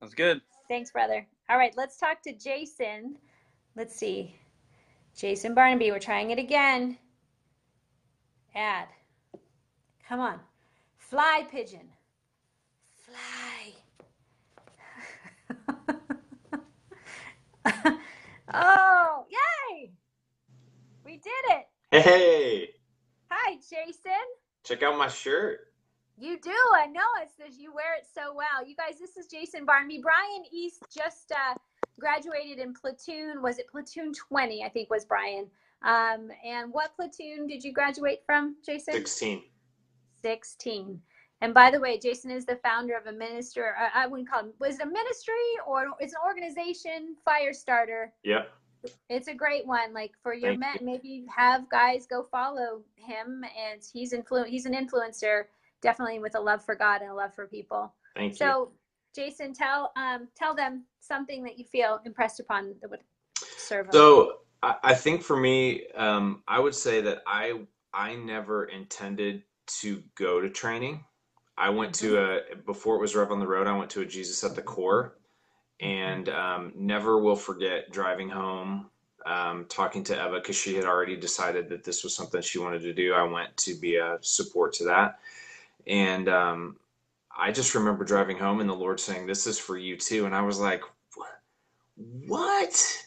[0.00, 0.40] Sounds good.
[0.68, 1.26] Thanks, brother.
[1.48, 3.16] All right, let's talk to Jason.
[3.74, 4.36] Let's see.
[5.16, 6.96] Jason Barnaby, we're trying it again.
[8.54, 8.88] Add.
[10.08, 10.38] Come on.
[10.96, 11.88] Fly pigeon.
[12.94, 13.72] Fly.
[18.54, 19.90] oh, yay!
[21.04, 21.66] We did it.
[21.92, 22.70] Hey,
[23.38, 24.12] Hi, Jason.
[24.64, 25.60] check out my shirt.
[26.18, 26.56] You do.
[26.74, 27.58] I know it's this.
[27.58, 28.66] You wear it so well.
[28.66, 30.00] You guys, this is Jason Barnaby.
[30.02, 31.54] Brian East just uh,
[32.00, 33.42] graduated in platoon.
[33.42, 34.64] Was it platoon 20?
[34.64, 35.48] I think was Brian.
[35.82, 38.94] Um, and what platoon did you graduate from, Jason?
[38.94, 39.42] 16.
[40.22, 40.98] 16.
[41.42, 43.76] And by the way, Jason is the founder of a minister.
[43.78, 44.54] I I wouldn't call him.
[44.58, 45.34] Was it a ministry
[45.66, 47.14] or it's an organization?
[47.28, 48.06] Firestarter.
[48.24, 48.50] Yep.
[49.08, 49.92] It's a great one.
[49.94, 54.66] Like for your Thank men, maybe have guys go follow him, and he's influ- He's
[54.66, 55.44] an influencer,
[55.82, 57.92] definitely with a love for God and a love for people.
[58.14, 58.36] Thank you.
[58.46, 58.72] So,
[59.14, 63.00] Jason, tell um tell them something that you feel impressed upon that would
[63.56, 63.88] serve.
[63.92, 67.60] So I, I think for me, um, I would say that I
[67.92, 69.42] I never intended
[69.80, 71.04] to go to training.
[71.58, 73.66] I went to a before it was Rev on the Road.
[73.66, 75.16] I went to a Jesus at the Core,
[75.80, 78.86] and um, never will forget driving home,
[79.26, 82.82] um, talking to Eva because she had already decided that this was something she wanted
[82.82, 83.12] to do.
[83.12, 85.18] I went to be a support to that,
[85.86, 86.76] and um,
[87.36, 90.34] I just remember driving home and the Lord saying, "This is for you too," and
[90.34, 90.82] I was like,
[91.96, 93.06] "What?"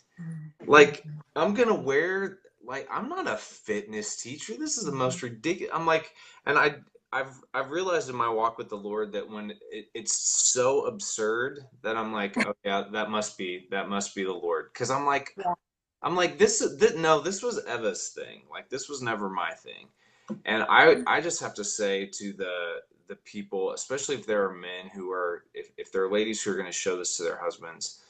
[0.68, 1.04] Like
[1.36, 4.54] I'm gonna wear like I'm not a fitness teacher.
[4.58, 5.74] This is the most ridiculous.
[5.74, 6.14] I'm like,
[6.46, 6.76] and I
[7.12, 11.66] I've I've realized in my walk with the Lord that when it, it's so absurd
[11.82, 14.70] that I'm like, oh yeah, that must be that must be the Lord.
[14.74, 15.36] Because I'm like,
[16.02, 16.96] I'm like this, this.
[16.96, 18.44] No, this was Eva's thing.
[18.50, 19.88] Like this was never my thing.
[20.46, 21.04] And I mm-hmm.
[21.08, 22.76] I just have to say to the
[23.08, 26.52] the people, especially if there are men who are if if there are ladies who
[26.52, 28.04] are going to show this to their husbands,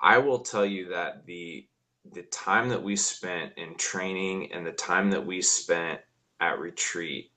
[0.00, 1.66] I will tell you that the
[2.12, 6.00] the time that we spent in training and the time that we spent
[6.40, 7.31] at retreat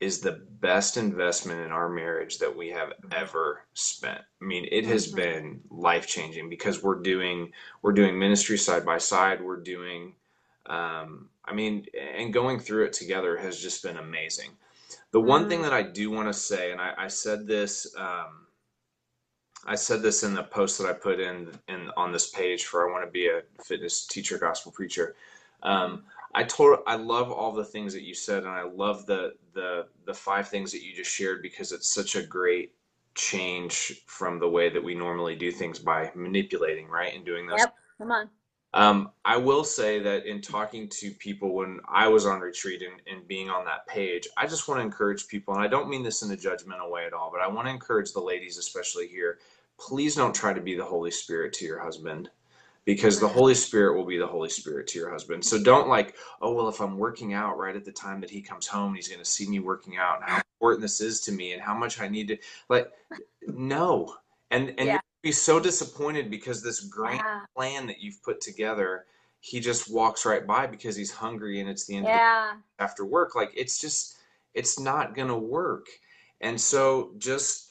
[0.00, 4.20] is the best investment in our marriage that we have ever spent.
[4.40, 8.98] I mean, it has been life changing because we're doing we're doing ministry side by
[8.98, 9.42] side.
[9.42, 10.14] We're doing,
[10.66, 11.86] um, I mean,
[12.16, 14.50] and going through it together has just been amazing.
[15.10, 17.94] The one thing that I do want to say, and I, I said this.
[17.96, 18.46] Um,
[19.66, 22.88] I said this in the post that I put in in on this page for
[22.88, 25.16] I want to be a fitness teacher, gospel preacher.
[25.64, 29.34] Um, I told I love all the things that you said, and I love the
[29.54, 32.74] the the five things that you just shared because it's such a great
[33.14, 37.60] change from the way that we normally do things by manipulating, right, and doing those.
[37.60, 37.74] Yep.
[37.98, 38.30] Come on.
[38.74, 43.00] Um, I will say that in talking to people when I was on retreat and,
[43.10, 46.02] and being on that page, I just want to encourage people, and I don't mean
[46.02, 49.08] this in a judgmental way at all, but I want to encourage the ladies, especially
[49.08, 49.38] here,
[49.78, 52.28] please don't try to be the Holy Spirit to your husband
[52.88, 55.44] because the Holy Spirit will be the Holy Spirit to your husband.
[55.44, 58.40] So don't like, oh, well, if I'm working out right at the time that he
[58.40, 61.32] comes home, he's going to see me working out and how important this is to
[61.32, 62.38] me and how much I need to,
[62.70, 62.90] like,
[63.46, 64.14] no.
[64.50, 64.92] And, and Yeah.
[64.94, 67.40] you'll be so disappointed because this grand Yeah.
[67.54, 69.04] plan that you've put together,
[69.40, 73.04] he just walks right by because he's hungry and it's the end of the after
[73.04, 73.34] work.
[73.34, 74.16] Like it's just,
[74.54, 75.88] it's not gonna work.
[76.40, 77.68] And so just,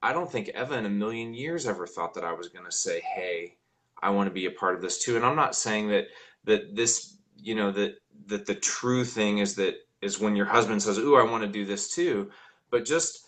[0.00, 3.00] I- don't think Eva in a million years ever thought that I was gonna say,
[3.00, 3.56] hey,
[4.02, 5.16] I want to be a part of this too.
[5.16, 6.08] And I'm not saying that
[6.44, 7.96] that this, you know, that
[8.26, 11.48] that the true thing is that is when your husband says, "Ooh, I want to
[11.48, 12.30] do this too,"
[12.70, 13.26] but just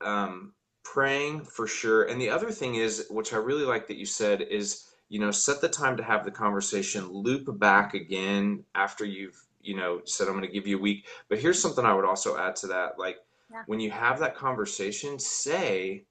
[0.00, 0.52] um,
[0.82, 2.04] praying for sure.
[2.04, 5.30] And the other thing is, which I really like that you said, is you know,
[5.30, 10.26] set the time to have the conversation, loop back again after you've you know said,
[10.26, 12.66] "I'm going to give you a week." But here's something I would also add to
[12.68, 13.18] that, like
[13.50, 13.62] Yeah.
[13.66, 16.04] when you have that conversation, say.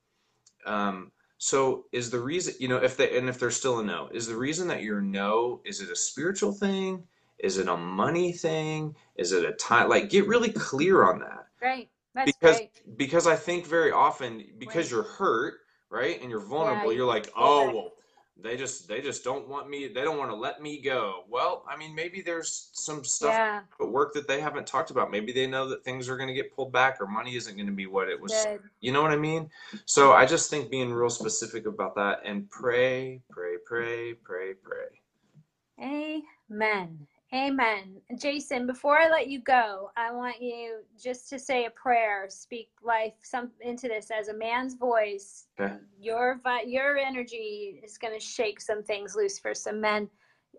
[0.66, 4.10] Um, so is the reason, you know, if they and if there's still a no,
[4.14, 7.08] is the reason that you're no, is it a spiritual thing?
[7.40, 8.96] Is it a money thing?
[9.16, 9.90] Is it a time?
[9.90, 11.48] Like get really clear on that.
[11.60, 11.92] Great.
[12.14, 12.84] That's Because great.
[12.98, 14.92] because I think very often because Right.
[14.92, 15.56] you're hurt,
[15.90, 16.22] right?
[16.22, 17.95] And you're vulnerable, you you're like, "Oh, well,
[18.42, 21.64] they just they just don't want me, they don't want to let me go." Well,
[21.70, 23.62] I mean, maybe there's some stuff Yeah.
[23.80, 25.10] at work that they haven't talked about.
[25.12, 27.68] Maybe they know that things are going to get pulled back or money isn't going
[27.68, 28.62] to be what it was Good.
[28.82, 29.50] you know what I mean?
[29.86, 36.22] So I just think being real specific about that and pray, pray, pray, pray, pray.
[36.50, 37.08] Amen.
[37.36, 38.02] Amen.
[38.18, 42.70] Jason, before I let you go, I want you just to say a prayer, speak
[42.82, 45.48] life some into this as a man's voice.
[45.60, 45.76] Okay.
[46.00, 50.10] Your your energy is going to shake some things loose for some men,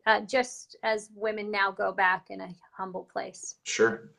[0.04, 3.54] uh, just as women now go back in a humble place.
[3.64, 4.10] Sure.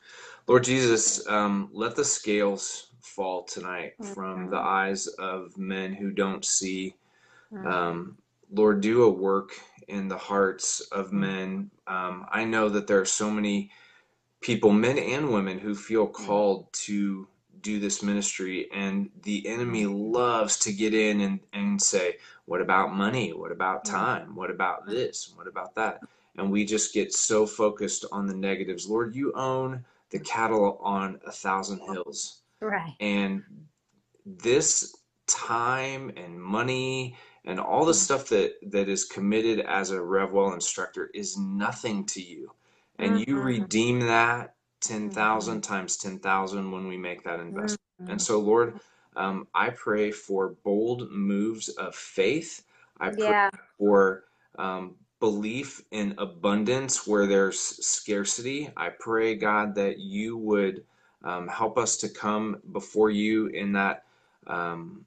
[0.48, 6.44] Lord Jesus, um, let the scales fall tonight from the eyes of men who don't
[6.44, 6.96] see
[7.52, 8.18] Um,
[8.52, 9.52] Lord, do a work
[9.88, 11.14] in the hearts of mm.
[11.14, 11.72] men.
[11.88, 13.72] Um, I know that there are so many
[14.42, 16.14] people, men and women, who feel mm.
[16.14, 17.28] called to
[17.62, 20.14] do this ministry, and the enemy mm.
[20.14, 23.34] loves to get in and, and say, What about money?
[23.34, 24.36] What about time?
[24.36, 25.34] What about this?
[25.36, 26.02] What about that?
[26.38, 28.88] And we just get so focused on the negatives.
[28.88, 32.42] Lord, you own the cattle on a thousand hills.
[32.62, 32.94] Right.
[33.00, 33.44] And
[34.26, 34.96] this
[35.28, 37.16] time and money
[37.48, 42.22] and all the stuff that that is committed as a RevWell instructor is nothing to
[42.22, 42.52] you.
[43.00, 47.80] And you redeem that 10,000 times 10,000 when we make that investment.
[48.10, 48.80] And so, Lord,
[49.18, 52.66] um, I pray for bold moves of faith.
[53.00, 53.50] I pray Yeah.
[53.80, 54.26] for
[54.60, 58.72] um, belief in abundance where there's scarcity.
[58.78, 60.86] I pray, God, that you would
[61.24, 64.06] um, help us to come before you in that
[64.48, 65.06] um,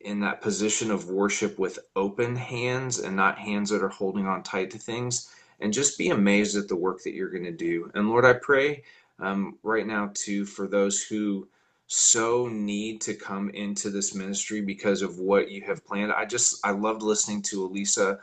[0.00, 4.42] in that position of worship with open hands and not hands that are holding on
[4.42, 5.30] tight to things,
[5.60, 7.90] and just be amazed at the work that you're going to do.
[7.94, 8.84] And Lord, I pray
[9.18, 11.48] um, right now too for those who
[11.88, 16.12] so need to come into this ministry because of what you have planned.
[16.12, 18.18] I just I loved listening to Alisa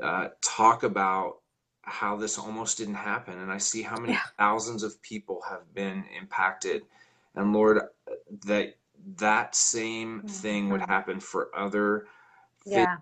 [0.00, 1.38] uh, talk about
[1.82, 6.04] how this almost didn't happen, and I see how many thousands of people have been
[6.18, 6.84] impacted.
[7.34, 7.82] And Lord,
[8.46, 8.76] that
[9.16, 10.90] that same thing would mm-hmm.
[10.90, 12.06] happen for other
[12.64, 12.98] Yeah.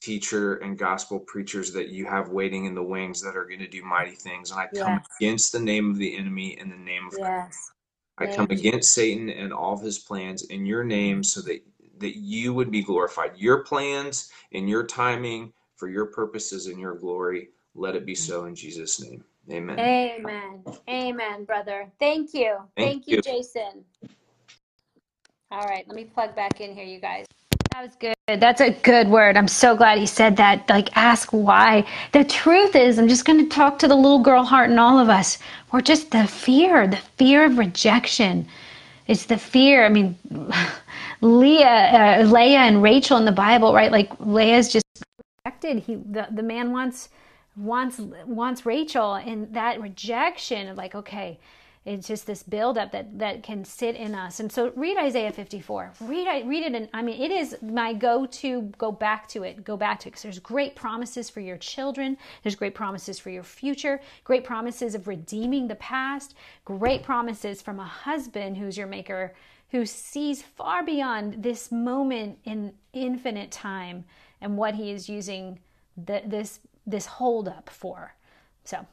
[0.00, 3.68] teacher and gospel preachers that you have waiting in the wings that are going to
[3.68, 4.50] do mighty things.
[4.50, 7.72] And I come against the name of the enemy in the name of Yes.
[8.18, 11.40] I Name come of against Satan and all of his plans in your name so
[11.42, 11.62] that
[11.98, 13.36] that you would be glorified.
[13.36, 18.44] Your plans and your timing for your purposes and your glory, let it be so
[18.46, 19.24] in Jesus' name.
[19.50, 19.78] Amen.
[19.78, 20.64] Amen.
[20.88, 21.90] Amen, brother.
[21.98, 22.56] Thank you.
[22.76, 23.22] Thank Thank you, you.
[23.22, 23.84] Jason.
[25.52, 27.26] All right, let me plug back in here, you guys.
[27.72, 28.14] That was good.
[28.28, 29.36] That's a good word.
[29.36, 30.68] I'm so glad he said that.
[30.68, 31.84] Like, ask why.
[32.12, 35.00] The truth is, I'm just going to talk to the little girl heart in all
[35.00, 35.38] of us.
[35.72, 38.46] We're just the fear, the fear of rejection.
[39.08, 39.84] It's the fear.
[39.84, 40.16] I mean,
[41.20, 43.90] Leah, uh, Leah and Rachel in the Bible, right?
[43.90, 44.84] Like, Leah's just
[45.44, 45.80] rejected.
[45.80, 47.08] He, the, the man wants
[47.56, 51.40] wants wants Rachel, and that rejection of like, okay,
[51.86, 54.38] it's just this buildup that that can sit in us.
[54.38, 55.92] And so, read Isaiah 54.
[56.02, 58.62] Read read it, and I mean, it is my go-to.
[58.76, 59.64] Go back to it.
[59.64, 62.18] Go back to it because there's great promises for your children.
[62.42, 64.00] There's great promises for your future.
[64.24, 66.34] Great promises of redeeming the past.
[66.66, 69.34] Great promises from a husband who's your maker,
[69.70, 74.04] who sees far beyond this moment in infinite time
[74.42, 75.58] and what he is using
[75.96, 78.14] the, this this hold up for.
[78.64, 78.86] So,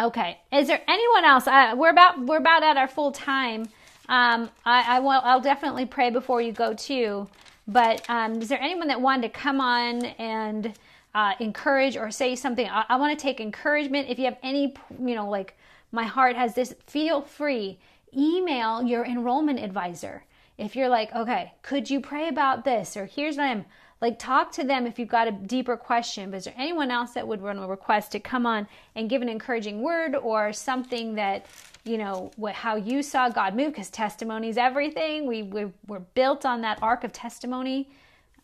[0.00, 0.38] okay.
[0.52, 1.46] Is there anyone else?
[1.46, 3.62] Uh, we're about we're about at our full time.
[4.08, 7.28] Um, I, I will I'll definitely pray before you go too.
[7.66, 10.72] But um, is there anyone that wanted to come on and
[11.14, 12.68] uh, encourage or say something?
[12.68, 14.08] I, I want to take encouragement.
[14.08, 15.56] If you have any, you know, like
[15.92, 17.78] my heart has this, feel free.
[18.16, 20.24] Email your enrollment advisor.
[20.58, 22.96] If you're like, okay, could you pray about this?
[22.96, 23.64] Or here's what I'm
[24.02, 26.32] like, talk to them if you've got a deeper question.
[26.32, 29.22] But is there anyone else that would run a request to come on and give
[29.22, 31.46] an encouraging word or something that,
[31.84, 33.70] you know, what, how you saw God move?
[33.70, 35.28] Because testimony is everything.
[35.28, 37.90] We, we, we're built on that arc of testimony.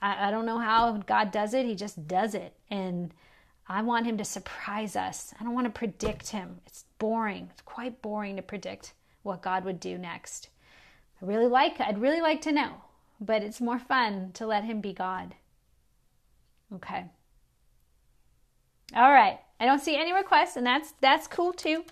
[0.01, 2.55] I, I don't know how God does it, He just does it.
[2.71, 3.13] And
[3.67, 5.35] I want Him to surprise us.
[5.41, 6.61] I don't want to predict Him.
[6.67, 7.49] It's boring.
[7.53, 8.93] It's quite boring to predict
[9.25, 10.51] what God would do next.
[11.21, 12.75] I really like, I'd really like to know,
[13.21, 15.35] but it's more fun to let Him be God.
[16.75, 17.05] Okay.
[18.95, 19.39] All right.
[19.61, 21.85] I don't see any requests, and that's that's cool too.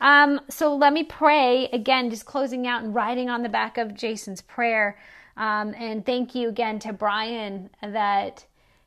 [0.00, 3.94] Um, so let me pray again, just closing out and writing on the back of
[3.94, 4.98] Jason's prayer.
[5.36, 8.46] Um, and thank you again to Brian that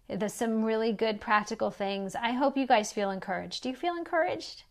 [0.09, 2.15] there's some really good practical things.
[2.15, 3.63] I hope you guys feel encouraged.
[3.63, 4.63] Do you feel encouraged?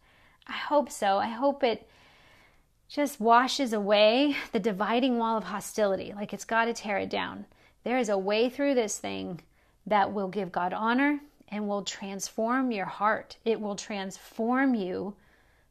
[0.46, 1.18] I hope so.
[1.18, 1.88] I hope it
[2.88, 6.12] just washes away the dividing wall of hostility.
[6.14, 7.46] Like it's got to tear it down.
[7.84, 9.40] There is a way through this thing
[9.86, 13.36] that will give God honor and will transform your heart.
[13.44, 15.14] It will transform you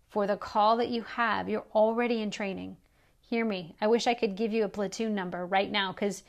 [0.09, 1.49] for the call that you have.
[1.49, 2.78] You're already in training.
[3.22, 3.76] Hear me.
[3.82, 6.24] I wish I could give you a platoon number right now cuz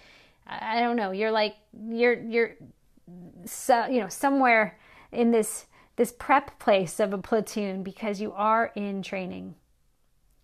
[0.47, 1.11] I don't know.
[1.11, 1.57] You're like
[1.89, 2.55] you're you're
[3.45, 4.79] so, you know somewhere
[5.11, 5.67] in this
[5.97, 9.55] this prep place of a platoon because you are in training.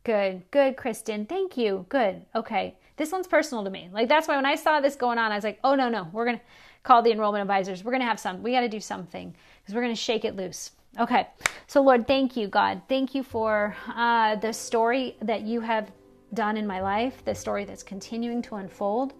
[0.04, 0.50] Good.
[0.50, 1.26] Good, Kristen.
[1.26, 1.86] Thank you.
[1.88, 2.26] Good.
[2.34, 2.76] Okay.
[2.96, 3.88] This one's personal to me.
[3.92, 6.08] Like that's why when I saw this going on, I was like, "Oh no, no.
[6.12, 6.40] We're to
[6.88, 7.84] call the enrollment advisors.
[7.84, 8.42] We're going to have some.
[8.42, 11.28] We got to do something because we're going to shake it loose." Okay.
[11.66, 12.80] So Lord, thank you, God.
[12.88, 15.92] Thank you for uh, the story that you have
[16.34, 19.12] done in my life, the story that's continuing to unfold.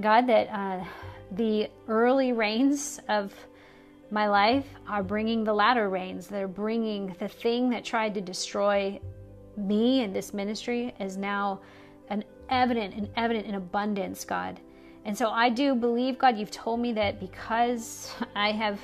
[0.00, 0.84] God, that uh,
[1.32, 3.34] the early rains of
[4.10, 6.26] my life are bringing the latter rains.
[6.26, 9.00] They're bringing the thing that tried to destroy
[9.56, 11.60] me and this ministry is now
[12.08, 14.60] an evident and evident in abundance, God.
[15.04, 18.78] And so I do believe, God, you've told me that because I have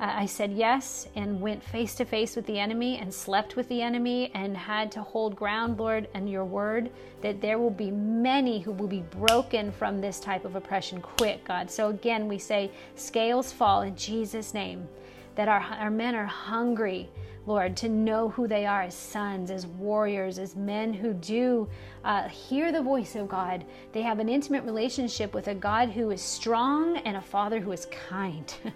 [0.00, 3.68] uh, I said yes and went face to face with the enemy and slept with
[3.68, 6.90] the enemy and had to hold ground, Lord, and your word
[7.20, 11.44] that there will be many who will be broken from this type of oppression quick,
[11.44, 11.70] God.
[11.70, 14.88] So again, we say scales fall in Jesus' name,
[15.34, 17.10] that our, our men are hungry.
[17.46, 21.68] Lord, to know who they are as sons, as warriors, as men who do
[22.02, 23.66] uh, hear the voice of God.
[23.92, 27.72] They have an intimate relationship with a God who is strong and a Father who
[27.72, 28.52] is kind.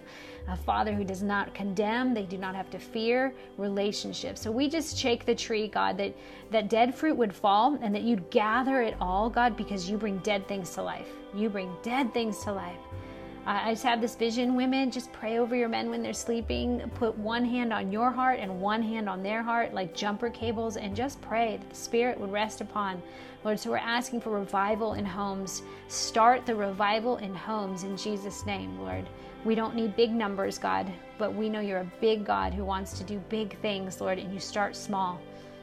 [0.49, 4.67] a father who does not condemn they do not have to fear relationships so we
[4.67, 6.13] just shake the tree god that
[6.49, 10.17] that dead fruit would fall and that you'd gather it all god because you bring
[10.19, 12.79] dead things to life you bring dead things to life
[13.51, 16.87] I just have this vision, women, just pray over your men when they're sleeping.
[16.93, 20.77] Put one hand on your heart and one hand on their heart, like jumper cables,
[20.77, 23.01] and just pray that the Spirit would rest upon.
[23.43, 25.63] Lord, so we're asking for revival in homes.
[25.87, 29.09] Start the revival in homes in Jesus' name, Lord.
[29.43, 32.99] We don't need big numbers, God, but we know you're a big God who wants
[32.99, 35.19] to do big things, Lord, and you start small.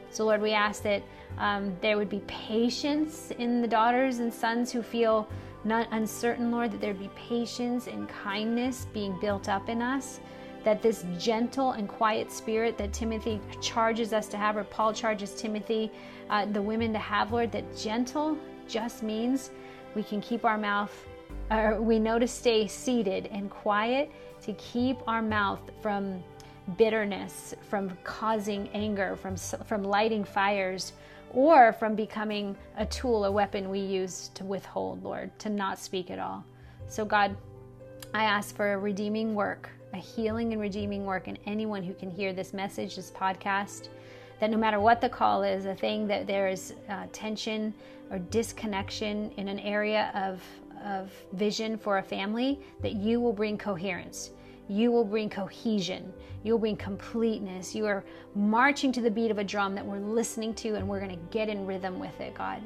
[0.09, 1.03] So, Lord, we ask that
[1.37, 5.29] um, there would be patience in the daughters and sons who feel
[5.63, 10.19] not uncertain, Lord, that there'd be patience and kindness being built up in us.
[10.63, 15.33] That this gentle and quiet spirit that Timothy charges us to have, or Paul charges
[15.33, 15.91] Timothy,
[16.29, 18.37] uh, the women to have, Lord, that gentle
[18.67, 19.51] just means
[19.95, 20.91] we can keep our mouth
[21.49, 26.23] or we know to stay seated and quiet to keep our mouth from
[26.77, 30.93] bitterness, from causing anger, from, from lighting fires,
[31.31, 36.09] or from becoming a tool, a weapon we use to withhold, Lord, to not speak
[36.11, 36.43] at all.
[36.87, 37.35] So, God,
[38.13, 42.09] I ask for a redeeming work, a healing and redeeming work in anyone who can
[42.09, 43.89] hear this message, this podcast.
[44.39, 47.73] That no matter what the call is, a thing that there is uh, tension
[48.11, 50.41] or disconnection in an area of
[50.83, 54.31] of vision for a family, that you will bring coherence.
[54.67, 56.11] You will bring cohesion.
[56.43, 57.73] You will bring completeness.
[57.73, 58.03] You are
[58.35, 61.25] marching to the beat of a drum that we're listening to and we're going to
[61.31, 62.61] get in rhythm with it, God.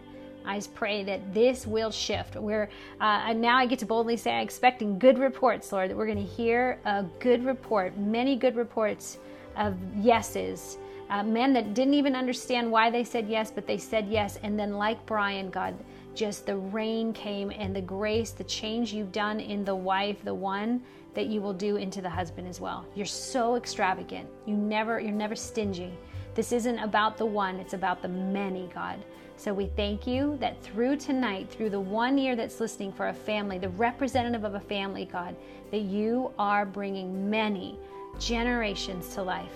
[0.45, 2.36] I just pray that this will shift.
[2.36, 5.89] We're uh, and now I get to boldly say, I'm expecting good reports, Lord.
[5.89, 9.20] That we're going to hear a good report, many good reports
[9.56, 10.78] of yeses,
[11.10, 14.58] uh, men that didn't even understand why they said yes, but they said yes, and
[14.58, 15.76] then like Brian, God,
[16.16, 20.34] just the rain came and the grace, the change you've done in the wife, the
[20.34, 20.82] one
[21.14, 22.86] that you will do into the husband as well.
[22.95, 24.30] You're so extravagant.
[24.45, 25.93] You never you're never stingy.
[26.34, 29.03] This isn't about the one, it's about the many, God.
[29.36, 33.14] So we thank you that through tonight, through the one year that's listening for a
[33.14, 35.36] family, the representative of a family, God,
[35.72, 37.80] that you are bringing many
[38.20, 39.51] generations to life.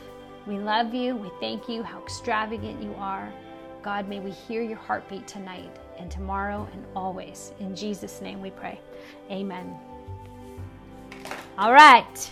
[0.48, 1.16] We love you.
[1.16, 3.32] We thank you how extravagant you are.
[3.84, 7.54] God, may we hear your heartbeat tonight and tomorrow and always.
[7.60, 8.82] In Jesus' name we pray.
[9.30, 9.78] Amen.
[11.58, 12.32] All right.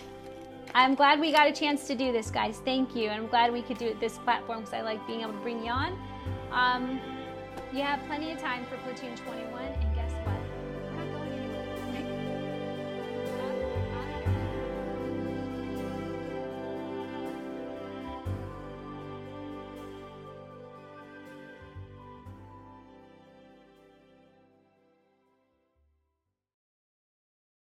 [0.76, 2.62] I'm glad we got a chance to do this, guys.
[2.66, 3.10] Thank you.
[3.10, 5.40] And I'm glad we could do it this platform because I like being able to
[5.40, 5.98] bring you on.
[6.52, 7.00] Um,
[7.72, 9.83] you have plenty of time for Platoon 21.